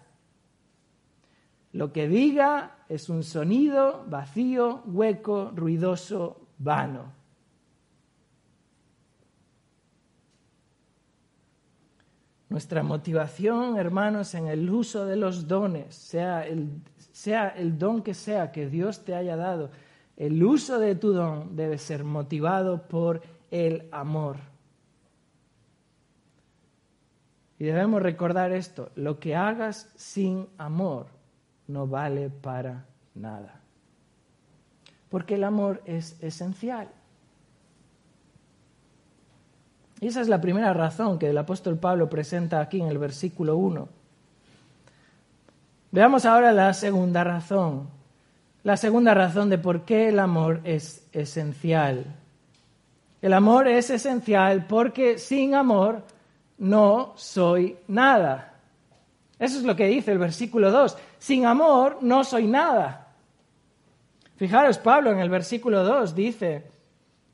[1.73, 7.13] Lo que diga es un sonido vacío, hueco, ruidoso, vano.
[12.49, 18.13] Nuestra motivación, hermanos, en el uso de los dones, sea el, sea el don que
[18.13, 19.69] sea que Dios te haya dado,
[20.15, 24.37] el uso de tu don debe ser motivado por el amor.
[27.59, 31.07] Y debemos recordar esto, lo que hagas sin amor
[31.67, 33.61] no vale para nada.
[35.09, 36.87] Porque el amor es esencial.
[39.99, 43.57] Y esa es la primera razón que el apóstol Pablo presenta aquí en el versículo
[43.57, 43.87] 1.
[45.91, 47.87] Veamos ahora la segunda razón.
[48.63, 52.05] La segunda razón de por qué el amor es esencial.
[53.21, 56.03] El amor es esencial porque sin amor
[56.57, 58.53] no soy nada.
[59.39, 60.97] Eso es lo que dice el versículo 2.
[61.19, 63.15] Sin amor no soy nada.
[64.35, 66.63] Fijaros, Pablo en el versículo 2 dice,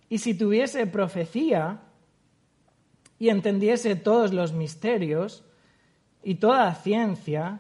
[0.10, 1.80] y si tuviese profecía,
[3.20, 5.46] y entendiese todos los misterios
[6.24, 7.60] y toda ciencia,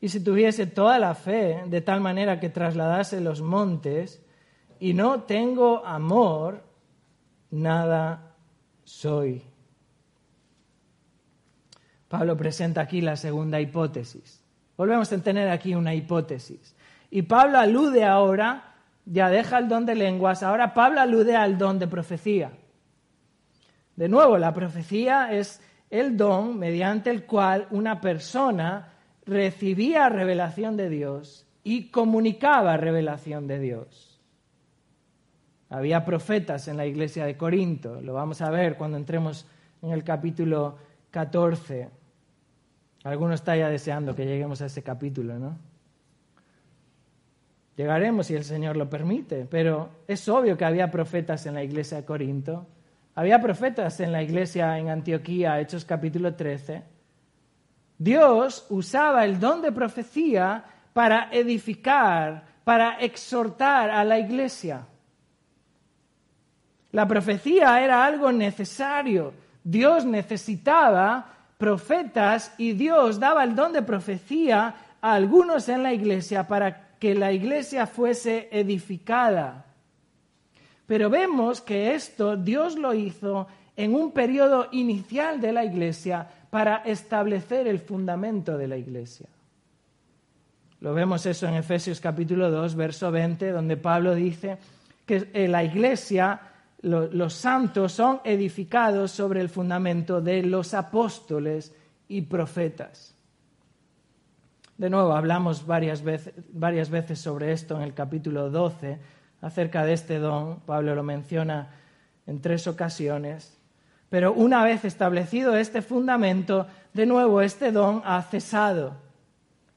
[0.00, 4.20] y si tuviese toda la fe, de tal manera que trasladase los montes,
[4.80, 6.64] y no tengo amor,
[7.50, 8.34] nada
[8.82, 9.42] soy.
[12.12, 14.44] Pablo presenta aquí la segunda hipótesis.
[14.76, 16.76] Volvemos a tener aquí una hipótesis.
[17.10, 18.74] Y Pablo alude ahora,
[19.06, 22.52] ya deja el don de lenguas, ahora Pablo alude al don de profecía.
[23.96, 28.92] De nuevo, la profecía es el don mediante el cual una persona
[29.24, 34.20] recibía revelación de Dios y comunicaba revelación de Dios.
[35.70, 39.46] Había profetas en la iglesia de Corinto, lo vamos a ver cuando entremos
[39.80, 40.76] en el capítulo
[41.10, 42.01] 14.
[43.04, 45.56] Alguno está ya deseando que lleguemos a ese capítulo, ¿no?
[47.76, 51.96] Llegaremos si el Señor lo permite, pero es obvio que había profetas en la iglesia
[51.98, 52.66] de Corinto
[53.14, 56.82] había profetas en la iglesia en Antioquía, Hechos capítulo 13.
[57.98, 64.86] Dios usaba el don de profecía para edificar, para exhortar a la iglesia.
[66.92, 69.34] La profecía era algo necesario.
[69.62, 71.31] Dios necesitaba
[71.62, 77.14] profetas y Dios daba el don de profecía a algunos en la iglesia para que
[77.14, 79.64] la iglesia fuese edificada.
[80.88, 83.46] Pero vemos que esto Dios lo hizo
[83.76, 89.28] en un periodo inicial de la iglesia para establecer el fundamento de la iglesia.
[90.80, 94.58] Lo vemos eso en Efesios capítulo 2, verso 20, donde Pablo dice
[95.06, 96.40] que eh, la iglesia,
[96.82, 101.74] los santos son edificados sobre el fundamento de los apóstoles
[102.08, 103.16] y profetas.
[104.76, 108.98] De nuevo, hablamos varias veces, varias veces sobre esto en el capítulo 12
[109.40, 110.60] acerca de este don.
[110.60, 111.70] Pablo lo menciona
[112.26, 113.58] en tres ocasiones.
[114.08, 118.94] Pero una vez establecido este fundamento, de nuevo este don ha cesado.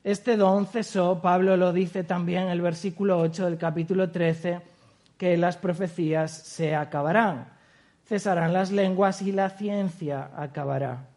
[0.04, 4.62] Este don cesó, Pablo lo dice también en el versículo 8 del capítulo 13,
[5.18, 7.48] que las profecías se acabarán.
[8.06, 11.08] Cesarán las lenguas y la ciencia acabará.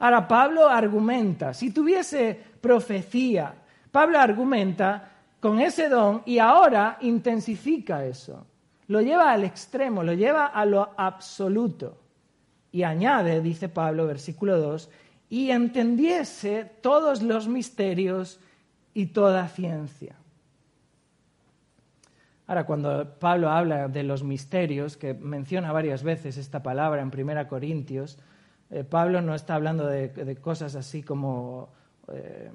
[0.00, 3.54] Ahora, Pablo argumenta, si tuviese profecía,
[3.90, 8.46] Pablo argumenta con ese don y ahora intensifica eso.
[8.88, 11.98] Lo lleva al extremo, lo lleva a lo absoluto.
[12.70, 14.90] Y añade, dice Pablo, versículo 2,
[15.30, 18.40] y entendiese todos los misterios
[18.94, 20.17] y toda ciencia.
[22.48, 27.46] Ahora, cuando Pablo habla de los misterios, que menciona varias veces esta palabra en 1
[27.46, 28.18] Corintios,
[28.70, 31.68] eh, Pablo no está hablando de, cosas así como
[32.10, 32.50] eh,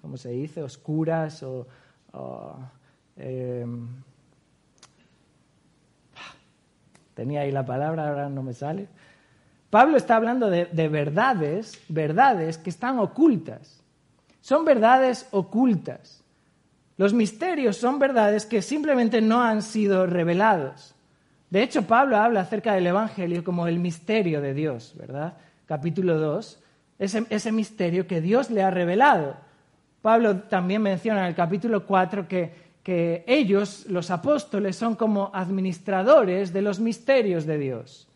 [0.00, 0.62] ¿cómo se dice?
[0.62, 1.66] Oscuras o...
[7.14, 8.88] Tenía ahí la palabra, ahora no me sale.
[9.68, 13.82] Pablo está hablando de verdades, verdades que están ocultas.
[14.40, 16.23] Son verdades ocultas.
[16.96, 20.94] Los misterios son verdades que simplemente no han sido revelados.
[21.50, 25.34] De hecho, Pablo habla acerca del Evangelio como el misterio de Dios, ¿verdad?
[25.66, 26.58] Capítulo 2,
[26.98, 29.36] ese, misterio que Dios le ha revelado.
[30.02, 36.62] Pablo también menciona en el capítulo 4 que, ellos, los apóstoles, son como administradores de
[36.62, 38.08] los misterios de Dios.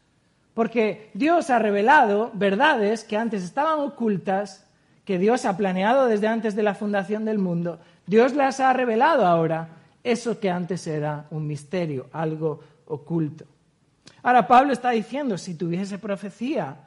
[0.55, 4.67] Porque Dios ha revelado verdades que antes estaban ocultas,
[5.05, 7.79] que Dios ha planeado desde antes de la fundación del mundo.
[8.09, 9.69] Dios las ha revelado ahora,
[10.03, 13.45] eso que antes era un misterio, algo oculto.
[14.23, 16.79] Ahora Pablo está diciendo, si tuviese profecía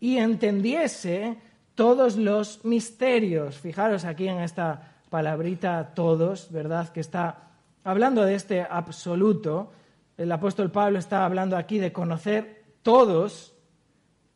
[0.00, 1.36] y entendiese
[1.76, 3.58] todos los misterios.
[3.58, 6.88] Fijaros aquí en esta palabrita todos, ¿verdad?
[6.88, 7.50] Que está
[7.84, 9.70] hablando de este absoluto.
[10.18, 13.54] El apóstol Pablo está hablando aquí de conocer todos,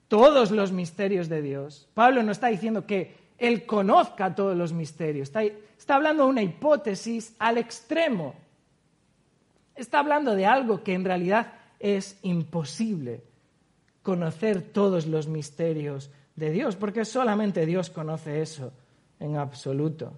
[0.07, 1.89] todos los misterios de Dios.
[1.95, 5.33] Pablo no está diciendo que él conozca todos los misterios,
[5.79, 8.35] está, hablando de una hipótesis al extremo.
[9.75, 13.25] Está hablando de algo que en realidad es imposible
[14.03, 18.73] conocer todos los misterios de Dios, porque solamente Dios conoce eso
[19.19, 20.13] en absoluto.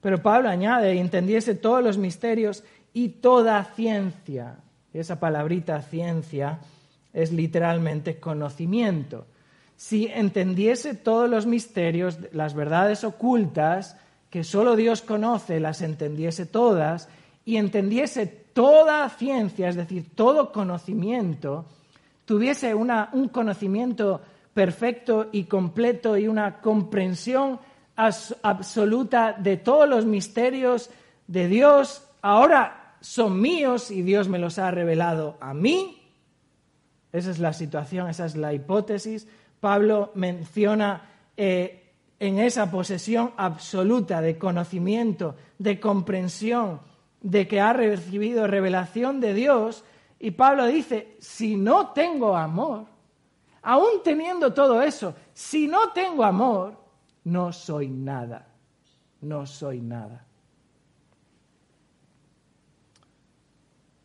[0.00, 2.62] Pero Pablo añade, entendiese todos los misterios
[2.92, 4.58] y toda ciencia.
[4.92, 6.60] esa palabrita ciencia
[7.12, 9.26] es literalmente conocimiento.
[9.80, 13.96] Si entendiese todos los misterios, las verdades ocultas,
[14.28, 17.08] que solo Dios conoce, las entendiese todas,
[17.46, 21.64] y entendiese toda ciencia, es decir, todo conocimiento,
[22.26, 24.20] tuviese un conocimiento
[24.52, 27.58] perfecto y completo y una comprensión
[27.96, 30.90] absoluta de todos los misterios
[31.26, 36.02] de Dios, ahora son míos y Dios me los ha revelado a mí.
[37.14, 39.26] Esa es la situación, esa es la hipótesis.
[39.60, 41.02] Pablo menciona
[41.36, 46.80] eh, en esa posesión absoluta de conocimiento, de comprensión,
[47.20, 49.84] de que ha recibido revelación de Dios.
[50.18, 52.86] Y Pablo dice, si no tengo amor,
[53.62, 56.76] aún teniendo todo eso, si no tengo amor,
[57.24, 58.48] no soy nada,
[59.20, 60.26] no soy nada.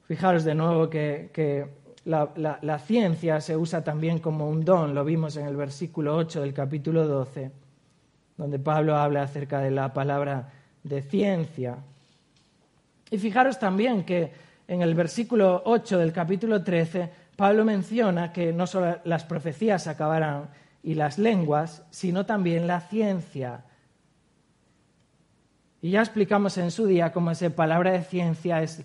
[0.06, 1.68] Fijaros de nuevo que,
[2.06, 6.42] la, la, ciencia se usa también como un don, lo vimos en el versículo 8
[6.42, 7.52] del capítulo 12,
[8.38, 10.52] donde Pablo habla acerca de la palabra
[10.84, 11.78] de ciencia.
[13.10, 14.32] Y fijaros también que
[14.68, 20.50] en el versículo 8 del capítulo 13, Pablo menciona que no solo las profecías acabarán
[20.84, 23.64] y las lenguas, sino también la ciencia.
[25.82, 28.84] Y ya explicamos en su día cómo esa palabra de ciencia es,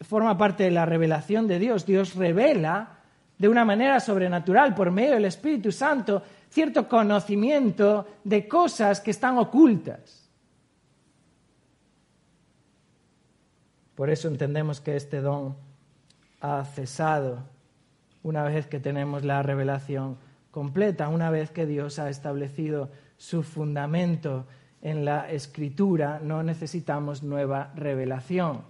[0.00, 1.86] forma parte de la revelación de Dios.
[1.86, 2.98] Dios revela
[3.38, 9.38] de una manera sobrenatural, por medio del Espíritu Santo, cierto conocimiento de cosas que están
[9.38, 10.28] ocultas.
[13.94, 15.56] Por eso entendemos que este don
[16.40, 17.44] ha cesado
[18.22, 20.18] una vez que tenemos la revelación
[20.50, 24.46] completa, una vez que Dios ha establecido su fundamento
[24.82, 28.62] en la escritura, no necesitamos nueva revelación.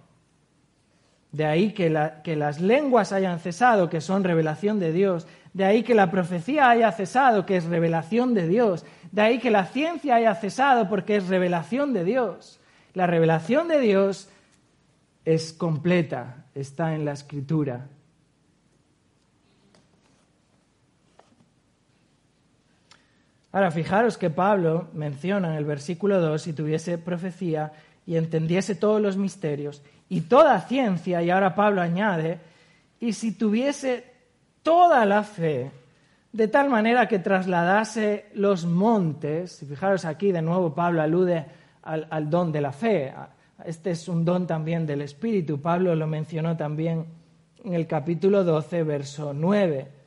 [1.31, 5.27] De ahí que, las lenguas hayan cesado, que son revelación de Dios.
[5.53, 8.85] De ahí que la profecía haya cesado, que es revelación de Dios.
[9.11, 12.59] De ahí que la ciencia haya cesado, porque es revelación de Dios.
[12.93, 14.29] La revelación de Dios
[15.23, 17.87] es completa, está en la escritura.
[23.51, 27.71] Ahora, fijaros que Pablo menciona en el versículo 2 si tuviese profecía
[28.05, 32.39] y entendiese todos los misterios y toda ciencia, y ahora Pablo añade,
[32.99, 34.03] y si tuviese
[34.63, 35.71] toda la fe,
[36.31, 41.45] de tal manera que trasladase los montes, y fijaros aquí de nuevo Pablo alude
[41.83, 43.13] al, don de la fe,
[43.63, 47.05] este es un don también del Espíritu, Pablo lo mencionó también
[47.63, 49.99] en el capítulo 12, verso 9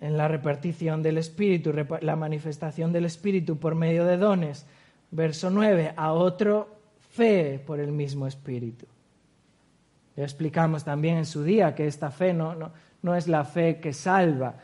[0.00, 4.66] en la repartición del Espíritu, la manifestación del Espíritu por medio de dones.
[5.10, 6.75] Verso 9, a otro
[7.16, 8.86] fe por el mismo Espíritu.
[10.16, 13.80] Ya explicamos también en su día que esta fe no, no, no es la fe
[13.80, 14.54] que salva.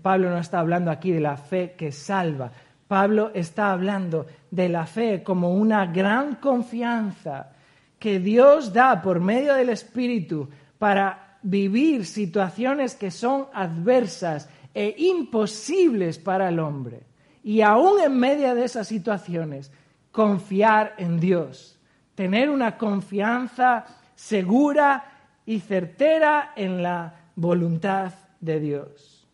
[0.00, 2.52] Pablo no está hablando aquí de la fe que salva.
[2.88, 7.52] Pablo está hablando de la fe como una gran confianza
[7.98, 10.48] que Dios da por medio del Espíritu
[10.78, 17.02] para vivir situaciones que son adversas e imposibles para el hombre.
[17.44, 19.70] Y aún en medio de esas situaciones,
[20.10, 21.78] confiar en Dios,
[22.14, 23.84] tener una confianza
[24.14, 25.04] segura
[25.46, 29.26] y certera en la voluntad de Dios.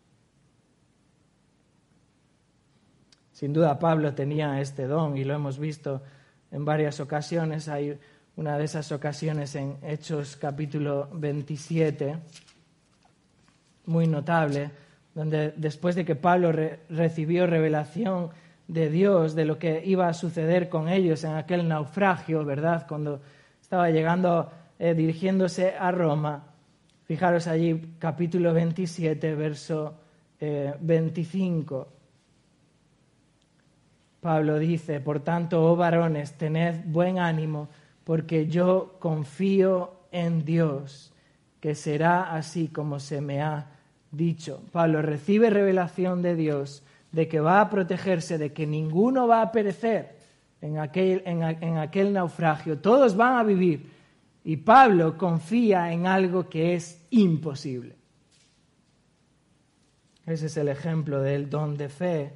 [3.31, 6.01] Sin duda Pablo tenía este don y lo hemos visto
[6.51, 7.69] en varias ocasiones.
[7.69, 7.97] Hay
[8.35, 12.17] una de esas ocasiones en Hechos capítulo 27,
[13.85, 14.71] muy notable,
[15.15, 16.51] donde después de que Pablo
[16.89, 18.29] recibió revelación
[18.69, 22.85] de Dios de lo que iba a suceder con ellos en aquel naufragio, ¿verdad?
[22.87, 23.19] Cuando
[23.59, 26.43] estaba llegando, eh, dirigiéndose a Roma.
[27.05, 29.95] Fijaros allí, capítulo 27, verso
[30.39, 31.81] 25.
[31.81, 31.95] Eh,
[34.21, 37.69] Pablo dice, por tanto, oh varones, tened buen ánimo,
[38.03, 41.11] porque yo confío en Dios,
[41.59, 43.65] que será así como se me ha
[44.11, 44.61] dicho.
[44.71, 49.51] Pablo recibe revelación de Dios de que va a protegerse, de que ninguno va a
[49.51, 50.15] perecer
[50.61, 53.89] en aquel, en, aquel naufragio, todos van a vivir.
[54.43, 57.95] Y Pablo confía en algo que es imposible.
[60.25, 62.33] Ese es el ejemplo del don de fe.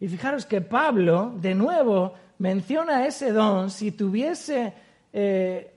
[0.00, 4.72] Y fijaros que Pablo, de nuevo, menciona ese don si tuviese,
[5.12, 5.74] eh,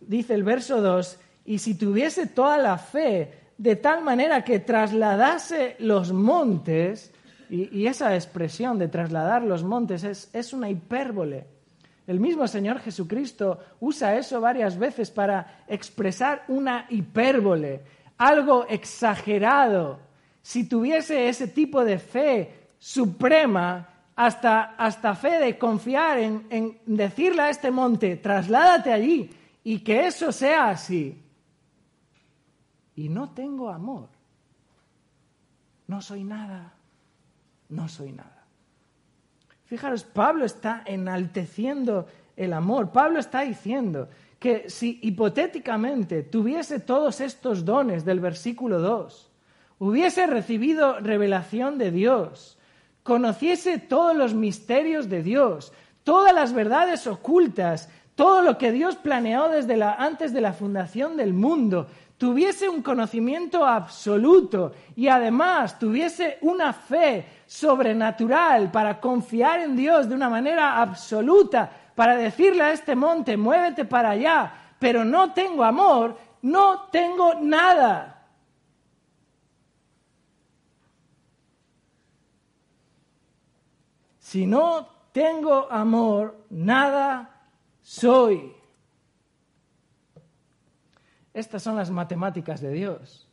[0.00, 5.76] dice el verso 2, y si tuviese toda la fe de tal manera que trasladase
[5.78, 7.12] los montes,
[7.48, 11.46] y, esa expresión de trasladar los montes es, es una hipérbole.
[12.08, 17.82] El mismo Señor Jesucristo usa eso varias veces para expresar una hipérbole,
[18.18, 20.00] algo exagerado.
[20.42, 27.42] Si tuviese ese tipo de fe suprema, hasta, hasta fe de confiar en, en decirle
[27.42, 29.30] a este monte, trasládate allí
[29.62, 31.21] y que eso sea así.
[32.96, 34.08] Y no tengo amor.
[35.86, 36.74] No soy nada
[37.72, 38.44] no soy nada.
[39.64, 42.92] Fijaros, Pablo está enalteciendo el amor.
[42.92, 49.30] Pablo está diciendo que si hipotéticamente tuviese todos estos dones del versículo 2,
[49.78, 52.58] hubiese recibido revelación de Dios,
[53.02, 55.72] conociese todos los misterios de Dios,
[56.04, 61.16] todas las verdades ocultas, todo lo que Dios planeó desde la, antes de la fundación
[61.16, 61.88] del mundo,
[62.22, 70.14] tuviese un conocimiento absoluto y además tuviese una fe sobrenatural para confiar en Dios de
[70.14, 76.16] una manera absoluta, para decirle a este monte, muévete para allá, pero no tengo amor,
[76.42, 78.24] no tengo nada.
[84.20, 87.42] Si no tengo amor, nada
[87.82, 88.61] soy.
[91.34, 93.28] Estas son las matemáticas de Dios.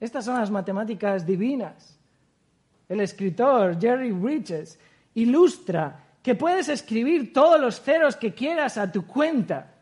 [0.00, 1.98] Estas son las matemáticas divinas.
[2.88, 4.78] El escritor Jerry Bridges
[5.14, 9.72] ilustra que puedes escribir todos los ceros que quieras a tu cuenta.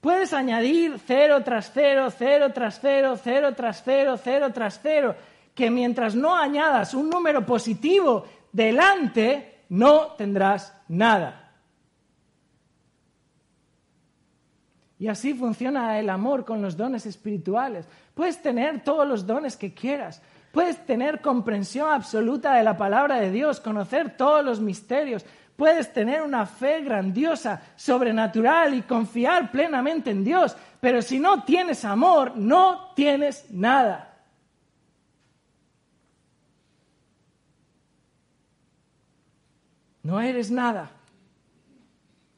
[0.00, 5.14] Puedes añadir cero tras cero, cero tras cero, cero tras cero, cero tras cero,
[5.54, 11.45] que mientras no añadas un número positivo delante, no tendrás nada.
[14.98, 17.86] Y así funciona el amor con los dones espirituales.
[18.14, 20.22] Puedes tener todos los dones que quieras.
[20.52, 25.24] Puedes tener comprensión absoluta de la palabra de Dios, conocer todos los misterios.
[25.54, 30.56] Puedes tener una fe grandiosa, sobrenatural y confiar plenamente en Dios.
[30.80, 34.14] Pero si no tienes amor, no tienes nada.
[40.02, 40.90] No eres nada.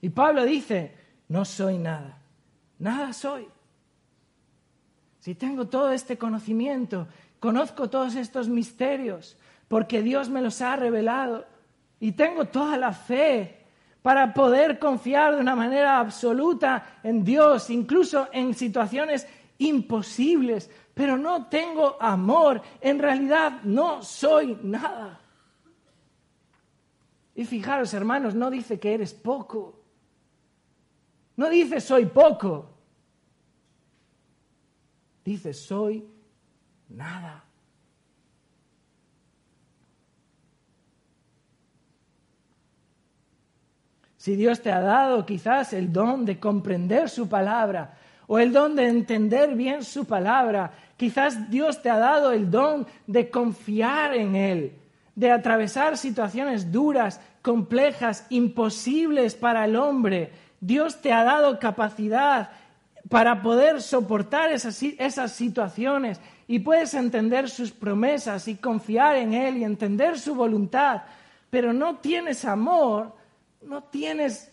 [0.01, 0.97] Y Pablo dice,
[1.29, 2.18] no soy nada.
[2.79, 3.49] Nada soy.
[5.21, 7.09] Si tengo todo este conocimiento,
[7.41, 11.47] conozco todos estos misterios, porque Dios me los ha revelado
[12.01, 13.67] y tengo toda la fe
[14.03, 19.27] para poder confiar de una manera absoluta en Dios, incluso en situaciones
[19.59, 25.21] imposibles, pero no tengo amor, en realidad no soy nada.
[27.35, 29.79] Y fijaros, hermanos, no dice que eres poco,
[31.39, 32.69] no dice soy poco.
[35.25, 36.05] Dice soy
[36.89, 37.45] nada.
[44.17, 48.75] Si Dios te ha dado quizás el don de comprender su palabra o el don
[48.75, 54.35] de entender bien su palabra, quizás Dios te ha dado el don de confiar en
[54.35, 54.73] Él,
[55.15, 62.51] de atravesar situaciones duras, complejas, imposibles para el hombre, Dios te ha dado capacidad
[63.09, 69.65] para poder soportar esas, situaciones y puedes entender sus promesas y confiar en Él y
[69.65, 71.03] entender su voluntad,
[71.51, 73.15] pero no tienes amor,
[73.63, 74.53] no tienes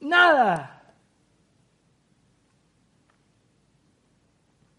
[0.00, 0.72] nada.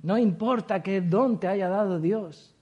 [0.02, 2.54] No importa qué don te haya dado Dios.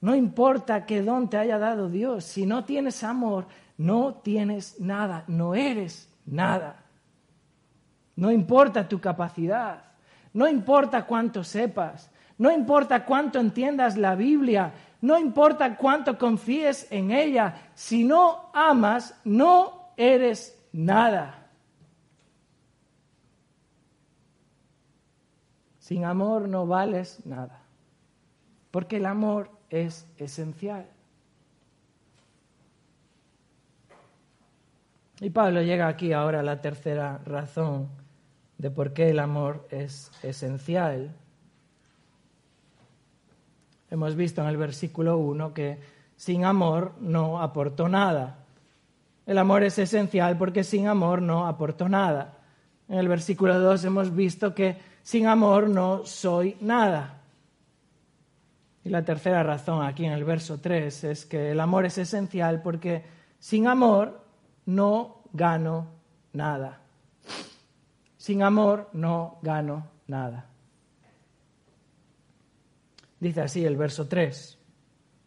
[0.00, 2.24] No importa qué don te haya dado Dios.
[2.24, 3.46] Si no tienes amor,
[3.76, 6.84] no tienes nada, no eres nada.
[8.16, 9.82] No importa tu capacidad,
[10.32, 17.10] no importa cuánto sepas, no importa cuánto entiendas la Biblia, no importa cuánto confíes en
[17.10, 21.48] ella, si no amas, no eres nada.
[25.78, 27.62] Sin amor no vales nada,
[28.70, 30.86] porque el amor es esencial.
[35.20, 37.88] Y Pablo llega aquí ahora a la tercera razón
[38.56, 41.14] de por qué el amor es esencial.
[43.90, 45.78] Hemos visto en el versículo 1 que
[46.16, 48.38] sin amor no aportó nada.
[49.26, 52.38] El amor es esencial porque sin amor no aportó nada.
[52.88, 57.20] En el versículo 2 hemos visto que sin amor no soy nada.
[58.84, 62.62] Y la tercera razón aquí en el verso 3 es que el amor es esencial
[62.62, 63.04] porque
[63.38, 64.29] sin amor
[64.66, 65.88] no gano
[66.32, 66.80] nada.
[68.16, 70.46] Sin amor no gano nada.
[73.18, 74.58] Dice así el verso 3,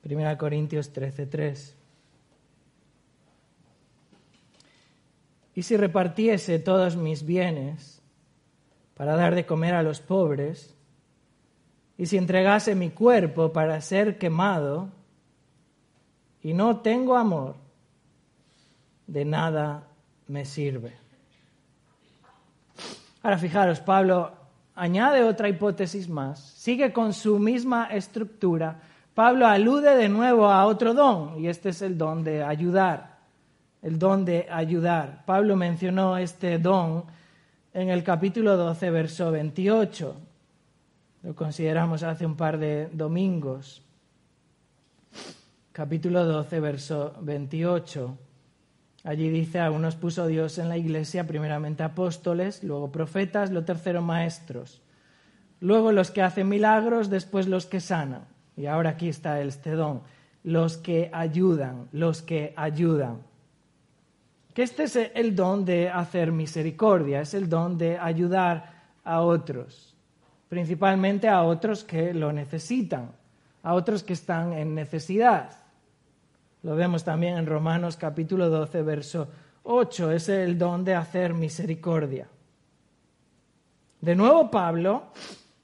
[0.03, 1.77] 1 Corintios 13, 3.
[5.55, 8.01] Y si repartiese todos mis bienes
[8.95, 10.75] para dar de comer a los pobres,
[11.97, 14.89] y si entregase mi cuerpo para ser quemado,
[16.41, 17.55] y no tengo amor,
[19.07, 19.87] de nada
[20.27, 20.93] me sirve.
[23.21, 24.31] Ahora fijaros, Pablo
[24.75, 28.81] añade otra hipótesis más, sigue con su misma estructura.
[29.13, 33.19] Pablo alude de nuevo a otro don, y este es el don de ayudar,
[33.81, 35.23] el don de ayudar.
[35.25, 37.05] Pablo mencionó este don
[37.73, 40.15] en el capítulo 12, verso 28.
[41.23, 43.81] Lo consideramos hace un par de domingos.
[45.71, 48.17] Capítulo 12, verso 28.
[49.03, 54.01] Allí dice, a unos puso Dios en la iglesia, primeramente apóstoles, luego profetas, lo tercero
[54.01, 54.81] maestros,
[55.59, 58.25] luego los que hacen milagros, después los que sanan.
[58.55, 60.03] Y ahora aquí está el estedón,
[60.43, 63.17] los que ayudan, los que ayudan.
[64.53, 69.95] Que este es el don de hacer misericordia, es el don de ayudar a otros,
[70.47, 73.11] principalmente a otros que lo necesitan,
[73.63, 75.62] a otros que están en necesidad.
[76.63, 79.27] Lo vemos también en Romanos capítulo 12, verso
[79.63, 80.11] 8.
[80.11, 82.29] Es el don de hacer misericordia.
[83.99, 85.11] De nuevo Pablo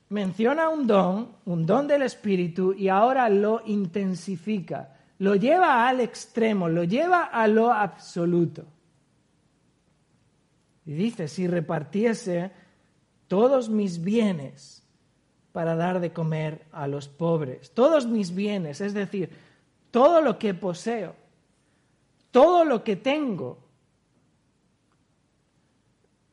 [0.09, 6.67] menciona un don, un don del Espíritu, y ahora lo intensifica, lo lleva al extremo,
[6.67, 8.65] lo lleva a lo absoluto.
[10.85, 12.51] Y dice, si repartiese
[13.27, 14.83] todos mis bienes
[15.53, 19.29] para dar de comer a los pobres, todos mis bienes, es decir,
[19.91, 21.15] todo lo que poseo,
[22.31, 23.57] todo lo que tengo,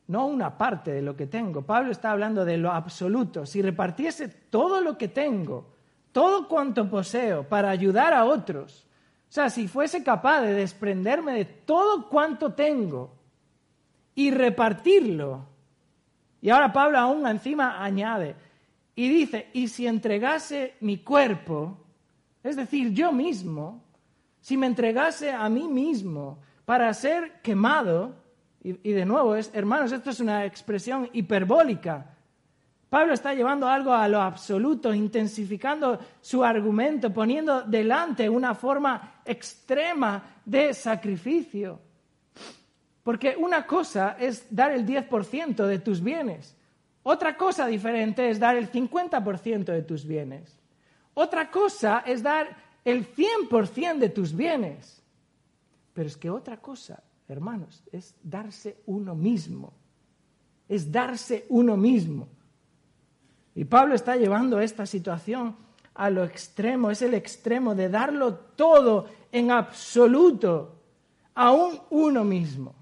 [0.07, 1.63] no una parte de lo que tengo.
[1.63, 3.45] Pablo está hablando de lo absoluto.
[3.45, 5.67] Si repartiese todo lo que tengo,
[6.11, 8.87] todo cuanto poseo para ayudar a otros,
[9.29, 13.13] o sea, si fuese capaz de desprenderme de todo cuanto tengo
[14.15, 15.45] y repartirlo,
[16.41, 18.35] y ahora Pablo aún encima añade,
[18.95, 21.77] y dice, y si entregase mi cuerpo,
[22.47, 23.83] es decir, yo mismo,
[24.39, 28.15] si me entregase a mí mismo para ser quemado,
[28.63, 32.13] y, de nuevo, es, hermanos, esto es una expresión hiperbólica.
[32.89, 40.23] Pablo está llevando algo a lo absoluto, intensificando su argumento, poniendo delante una forma extrema
[40.43, 41.79] de sacrificio.
[43.03, 46.57] Porque una cosa es dar el 10% de tus bienes,
[47.03, 50.57] otra cosa diferente es dar el 50% de tus bienes.
[51.19, 52.55] Otra cosa es dar
[52.85, 55.01] el 100% de tus bienes.
[55.91, 59.73] Pero es que otra cosa, hermanos, es darse uno mismo.
[60.69, 62.27] Es darse uno mismo.
[63.55, 65.55] Y Pablo está llevando esta situación
[65.95, 70.83] a lo extremo, es el extremo de darlo todo en absoluto,
[71.33, 72.75] aún uno mismo.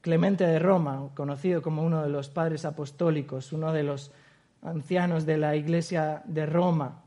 [0.00, 4.12] Clemente de Roma, conocido como uno de los padres apostólicos, uno de los
[4.62, 7.02] ancianos de la Iglesia de Roma.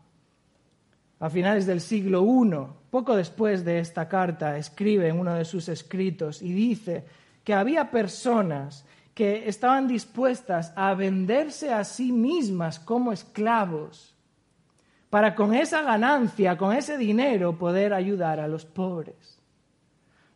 [1.20, 5.70] A finales del siglo I, poco después de esta carta, escribe en uno de sus
[5.70, 7.06] escritos y dice
[7.44, 14.16] que había personas que estaban dispuestas a venderse a sí mismas como esclavos
[15.12, 19.40] para con esa ganancia, con ese dinero, poder ayudar a los pobres.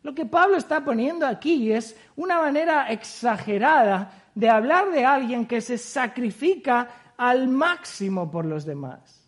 [0.02, 5.62] Lo que Pablo está poniendo aquí es una manera exagerada de hablar de alguien que
[5.62, 9.22] se sacrifica al máximo por los demás.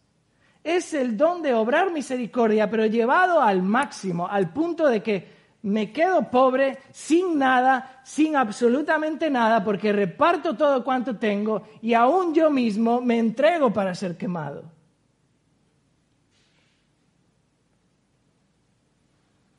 [0.63, 5.93] Es el don de obrar misericordia, pero llevado al máximo, al punto de que me
[5.93, 12.51] quedo pobre, sin nada, sin absolutamente nada, porque reparto todo cuanto tengo y aún yo
[12.51, 14.65] mismo me entrego para ser quemado.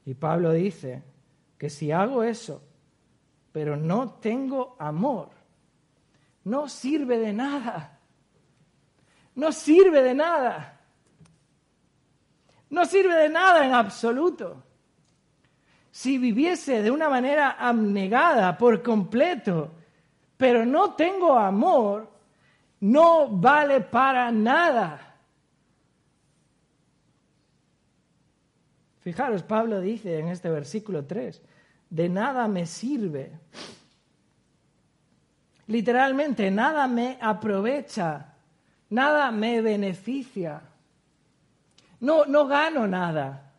[0.06, 1.04] Y Pablo dice
[1.58, 2.64] que si hago eso,
[3.52, 5.30] pero no tengo amor,
[6.46, 7.99] no sirve de nada
[9.40, 10.82] no sirve de nada.
[12.70, 14.64] No sirve de nada en absoluto.
[15.90, 19.72] Si viviese de una manera abnegada por completo,
[20.36, 22.12] pero no tengo amor,
[22.82, 25.16] no vale para nada.
[29.00, 31.42] Fijaros, Pablo dice en este versículo 3,
[31.90, 33.32] de nada me sirve.
[35.68, 38.36] Literalmente, nada me aprovecha
[38.90, 40.62] Nada me beneficia.
[42.00, 43.52] No, no gano nada.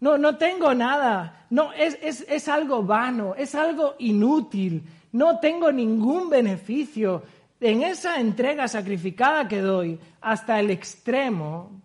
[0.00, 1.46] No, no tengo nada.
[1.50, 4.82] No, es, es, es algo vano, es algo inútil.
[5.12, 7.22] No tengo ningún beneficio.
[7.60, 11.80] En esa entrega sacrificada que doy hasta el extremo,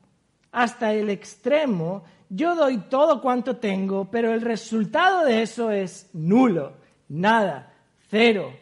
[0.51, 6.74] hasta el extremo, yo doy todo cuanto tengo, pero el resultado de eso es nulo,
[7.09, 7.74] nada,
[8.09, 8.53] cero,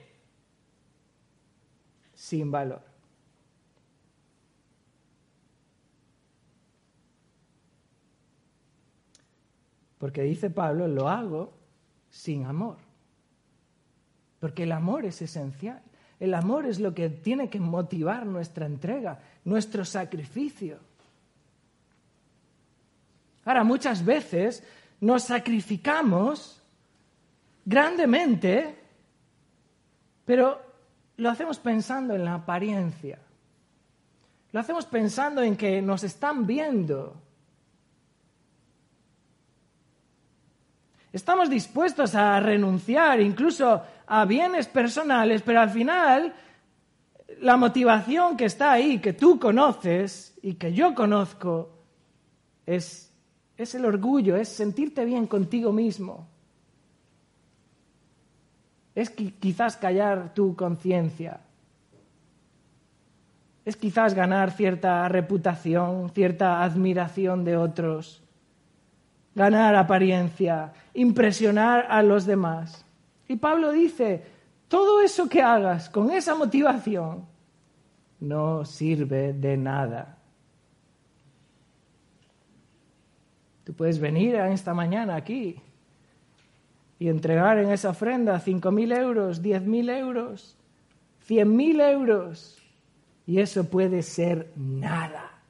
[2.13, 2.90] sin valor.
[10.01, 11.53] Porque dice Pablo, lo hago
[12.09, 12.77] sin amor.
[14.39, 15.79] Porque el amor es esencial.
[16.19, 20.79] El amor es lo que tiene que motivar nuestra entrega, nuestro sacrificio.
[23.45, 24.63] Ahora, muchas veces
[25.01, 26.59] nos sacrificamos
[27.63, 28.75] grandemente,
[30.25, 30.59] pero
[31.17, 33.19] lo hacemos pensando en la apariencia.
[34.51, 37.20] Lo hacemos pensando en que nos están viendo.
[41.13, 46.33] Estamos dispuestos a renunciar incluso a bienes personales, pero al final
[47.41, 51.77] la motivación que está ahí, que tú conoces y que yo conozco,
[52.65, 53.13] es,
[53.57, 56.29] es el orgullo, es sentirte bien contigo mismo.
[58.95, 61.41] Es quizás callar tu conciencia.
[63.65, 68.20] Es quizás ganar cierta reputación, cierta admiración de otros
[69.35, 72.85] ganar apariencia, impresionar a los demás.
[73.27, 74.23] Y Pablo dice,
[74.67, 77.25] todo eso que hagas con esa motivación
[78.19, 80.17] no sirve de nada.
[83.63, 85.55] Tú puedes venir a esta mañana aquí
[86.99, 90.57] y entregar en esa ofrenda cinco mil euros, diez mil euros,
[91.21, 92.61] cien mil euros,
[93.25, 95.40] y eso puede ser nada.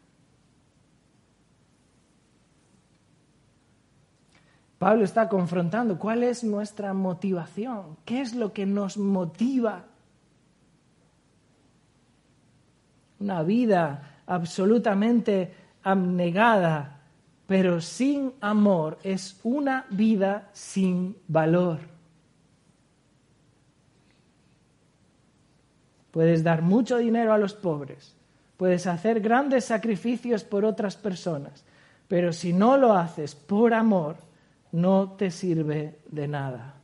[4.82, 9.84] Pablo está confrontando cuál es nuestra motivación, qué es lo que nos motiva.
[13.20, 15.54] Una vida absolutamente
[15.84, 17.00] abnegada,
[17.46, 21.78] pero sin amor, es una vida sin valor.
[26.10, 28.16] Puedes dar mucho dinero a los pobres,
[28.58, 31.64] puedes hacer grandes sacrificios por otras personas,
[32.08, 34.31] pero si no lo haces por amor,
[34.72, 36.76] no te sirve de nada.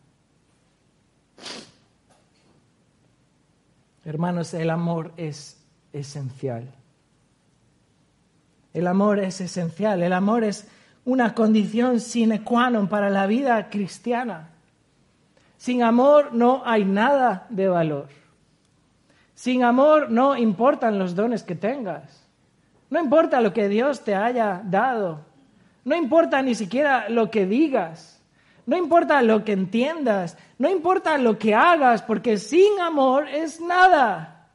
[4.04, 5.62] Hermanos, el amor es
[5.92, 6.74] esencial.
[8.74, 10.02] El amor es esencial.
[10.02, 10.68] El amor es
[11.04, 14.50] una condición sine qua non para la vida cristiana.
[15.58, 18.08] Sin amor no hay nada de valor.
[19.34, 22.28] Sin amor no importan los dones que tengas.
[22.90, 25.22] No importa lo que Dios te haya dado.
[25.88, 28.22] No importa ni siquiera lo que digas.
[28.66, 30.38] No importa lo que entiendas.
[30.58, 34.50] No importa lo que hagas, porque sin amor es nada.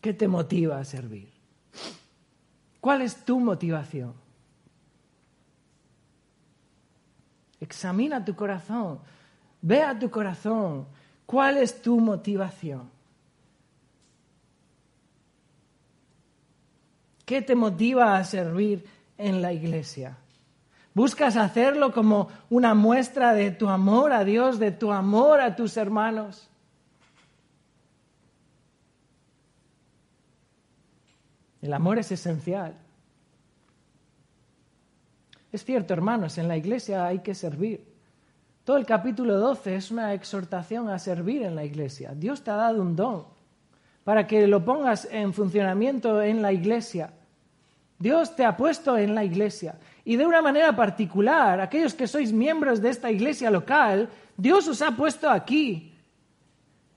[0.00, 1.30] ¿Qué te motiva a servir?
[2.80, 4.14] ¿Cuál es tu motivación?
[7.60, 8.98] Examina tu corazón.
[9.60, 10.88] Ve a tu corazón.
[11.24, 12.91] ¿Cuál es tu motivación?
[17.32, 18.84] ¿Qué te motiva a servir
[19.16, 20.18] en la iglesia?
[20.92, 25.78] ¿Buscas hacerlo como una muestra de tu amor a Dios, de tu amor a tus
[25.78, 26.50] hermanos?
[31.62, 32.74] El amor es esencial.
[35.52, 37.82] Es cierto, hermanos, en la iglesia hay que servir.
[38.64, 42.12] Todo el capítulo 12 es una exhortación a servir en la iglesia.
[42.14, 43.24] Dios te ha dado un don
[44.04, 47.14] para que lo pongas en funcionamiento en la iglesia.
[48.02, 49.76] Dios te ha puesto en la iglesia.
[50.04, 54.82] Y de una manera particular, aquellos que sois miembros de esta iglesia local, Dios os
[54.82, 55.94] ha puesto aquí.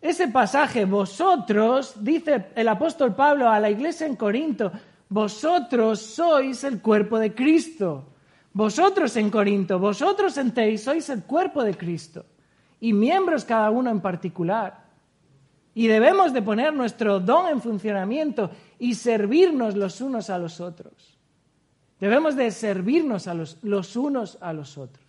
[0.01, 4.71] Ese pasaje, vosotros, dice el apóstol Pablo a la iglesia en Corinto,
[5.07, 8.09] vosotros sois el cuerpo de Cristo.
[8.53, 12.25] Vosotros en Corinto, vosotros en Teis sois el cuerpo de Cristo.
[12.79, 14.85] Y miembros cada uno en particular.
[15.75, 18.49] Y debemos de poner nuestro don en funcionamiento
[18.79, 21.17] y servirnos los unos a los otros.
[21.99, 25.05] Debemos de servirnos a los, los unos a los otros.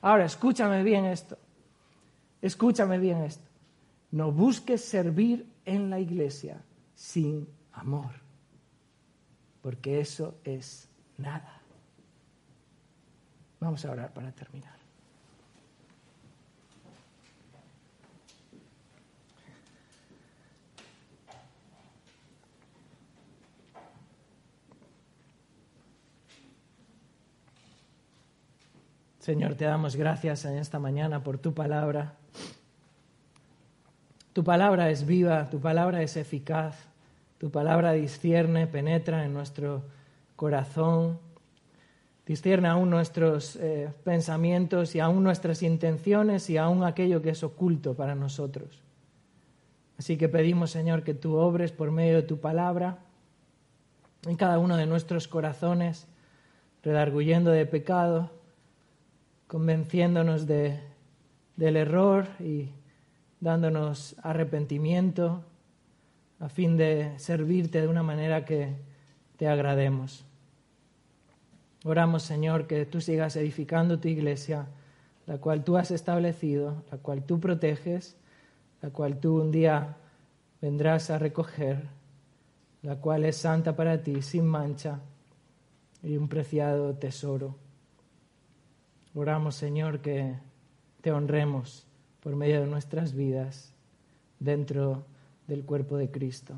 [0.00, 1.38] Ahora, escúchame bien esto.
[2.40, 3.44] Escúchame bien esto.
[4.10, 6.62] No busques servir en la iglesia
[6.94, 8.12] sin amor,
[9.60, 11.60] porque eso es nada.
[13.60, 14.78] Vamos a orar para terminar.
[29.28, 32.14] Señor, te damos gracias en esta mañana por tu palabra.
[34.32, 36.88] Tu palabra es viva, tu palabra es eficaz,
[37.36, 39.82] tu palabra discierne, penetra en nuestro
[40.34, 41.18] corazón,
[42.24, 47.92] discierne aún nuestros eh, pensamientos y aún nuestras intenciones y aún aquello que es oculto
[47.92, 48.82] para nosotros.
[49.98, 52.96] Así que pedimos, Señor, que tú obres por medio de tu palabra
[54.26, 56.06] en cada uno de nuestros corazones,
[56.82, 58.37] redarguyendo de pecado,
[59.48, 60.78] convenciéndonos de,
[61.56, 62.68] del error y
[63.40, 65.42] dándonos arrepentimiento
[66.38, 68.76] a fin de servirte de una manera que
[69.36, 70.24] te agrademos.
[71.84, 74.66] Oramos, Señor, que tú sigas edificando tu iglesia,
[75.26, 78.16] la cual tú has establecido, la cual tú proteges,
[78.82, 79.96] la cual tú un día
[80.60, 81.84] vendrás a recoger,
[82.82, 85.00] la cual es santa para ti, sin mancha
[86.02, 87.67] y un preciado tesoro.
[89.14, 90.36] Oramos, Señor, que
[91.00, 91.86] te honremos
[92.20, 93.72] por medio de nuestras vidas
[94.38, 95.06] dentro
[95.46, 96.54] del cuerpo de Cristo.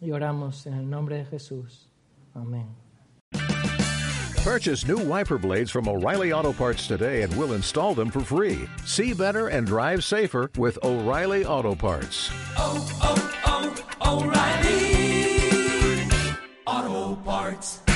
[0.00, 1.88] Y oramos en el nombre de Jesús.
[2.34, 2.66] Amén.
[4.42, 8.66] Purchase new wiper blades from O'Reilly Auto Parts today and we'll install them for free.
[8.86, 12.30] See better and drive safer with O'Reilly Auto Parts.
[12.56, 16.08] Oh, oh, oh, O'Reilly
[16.66, 17.89] Auto Parts.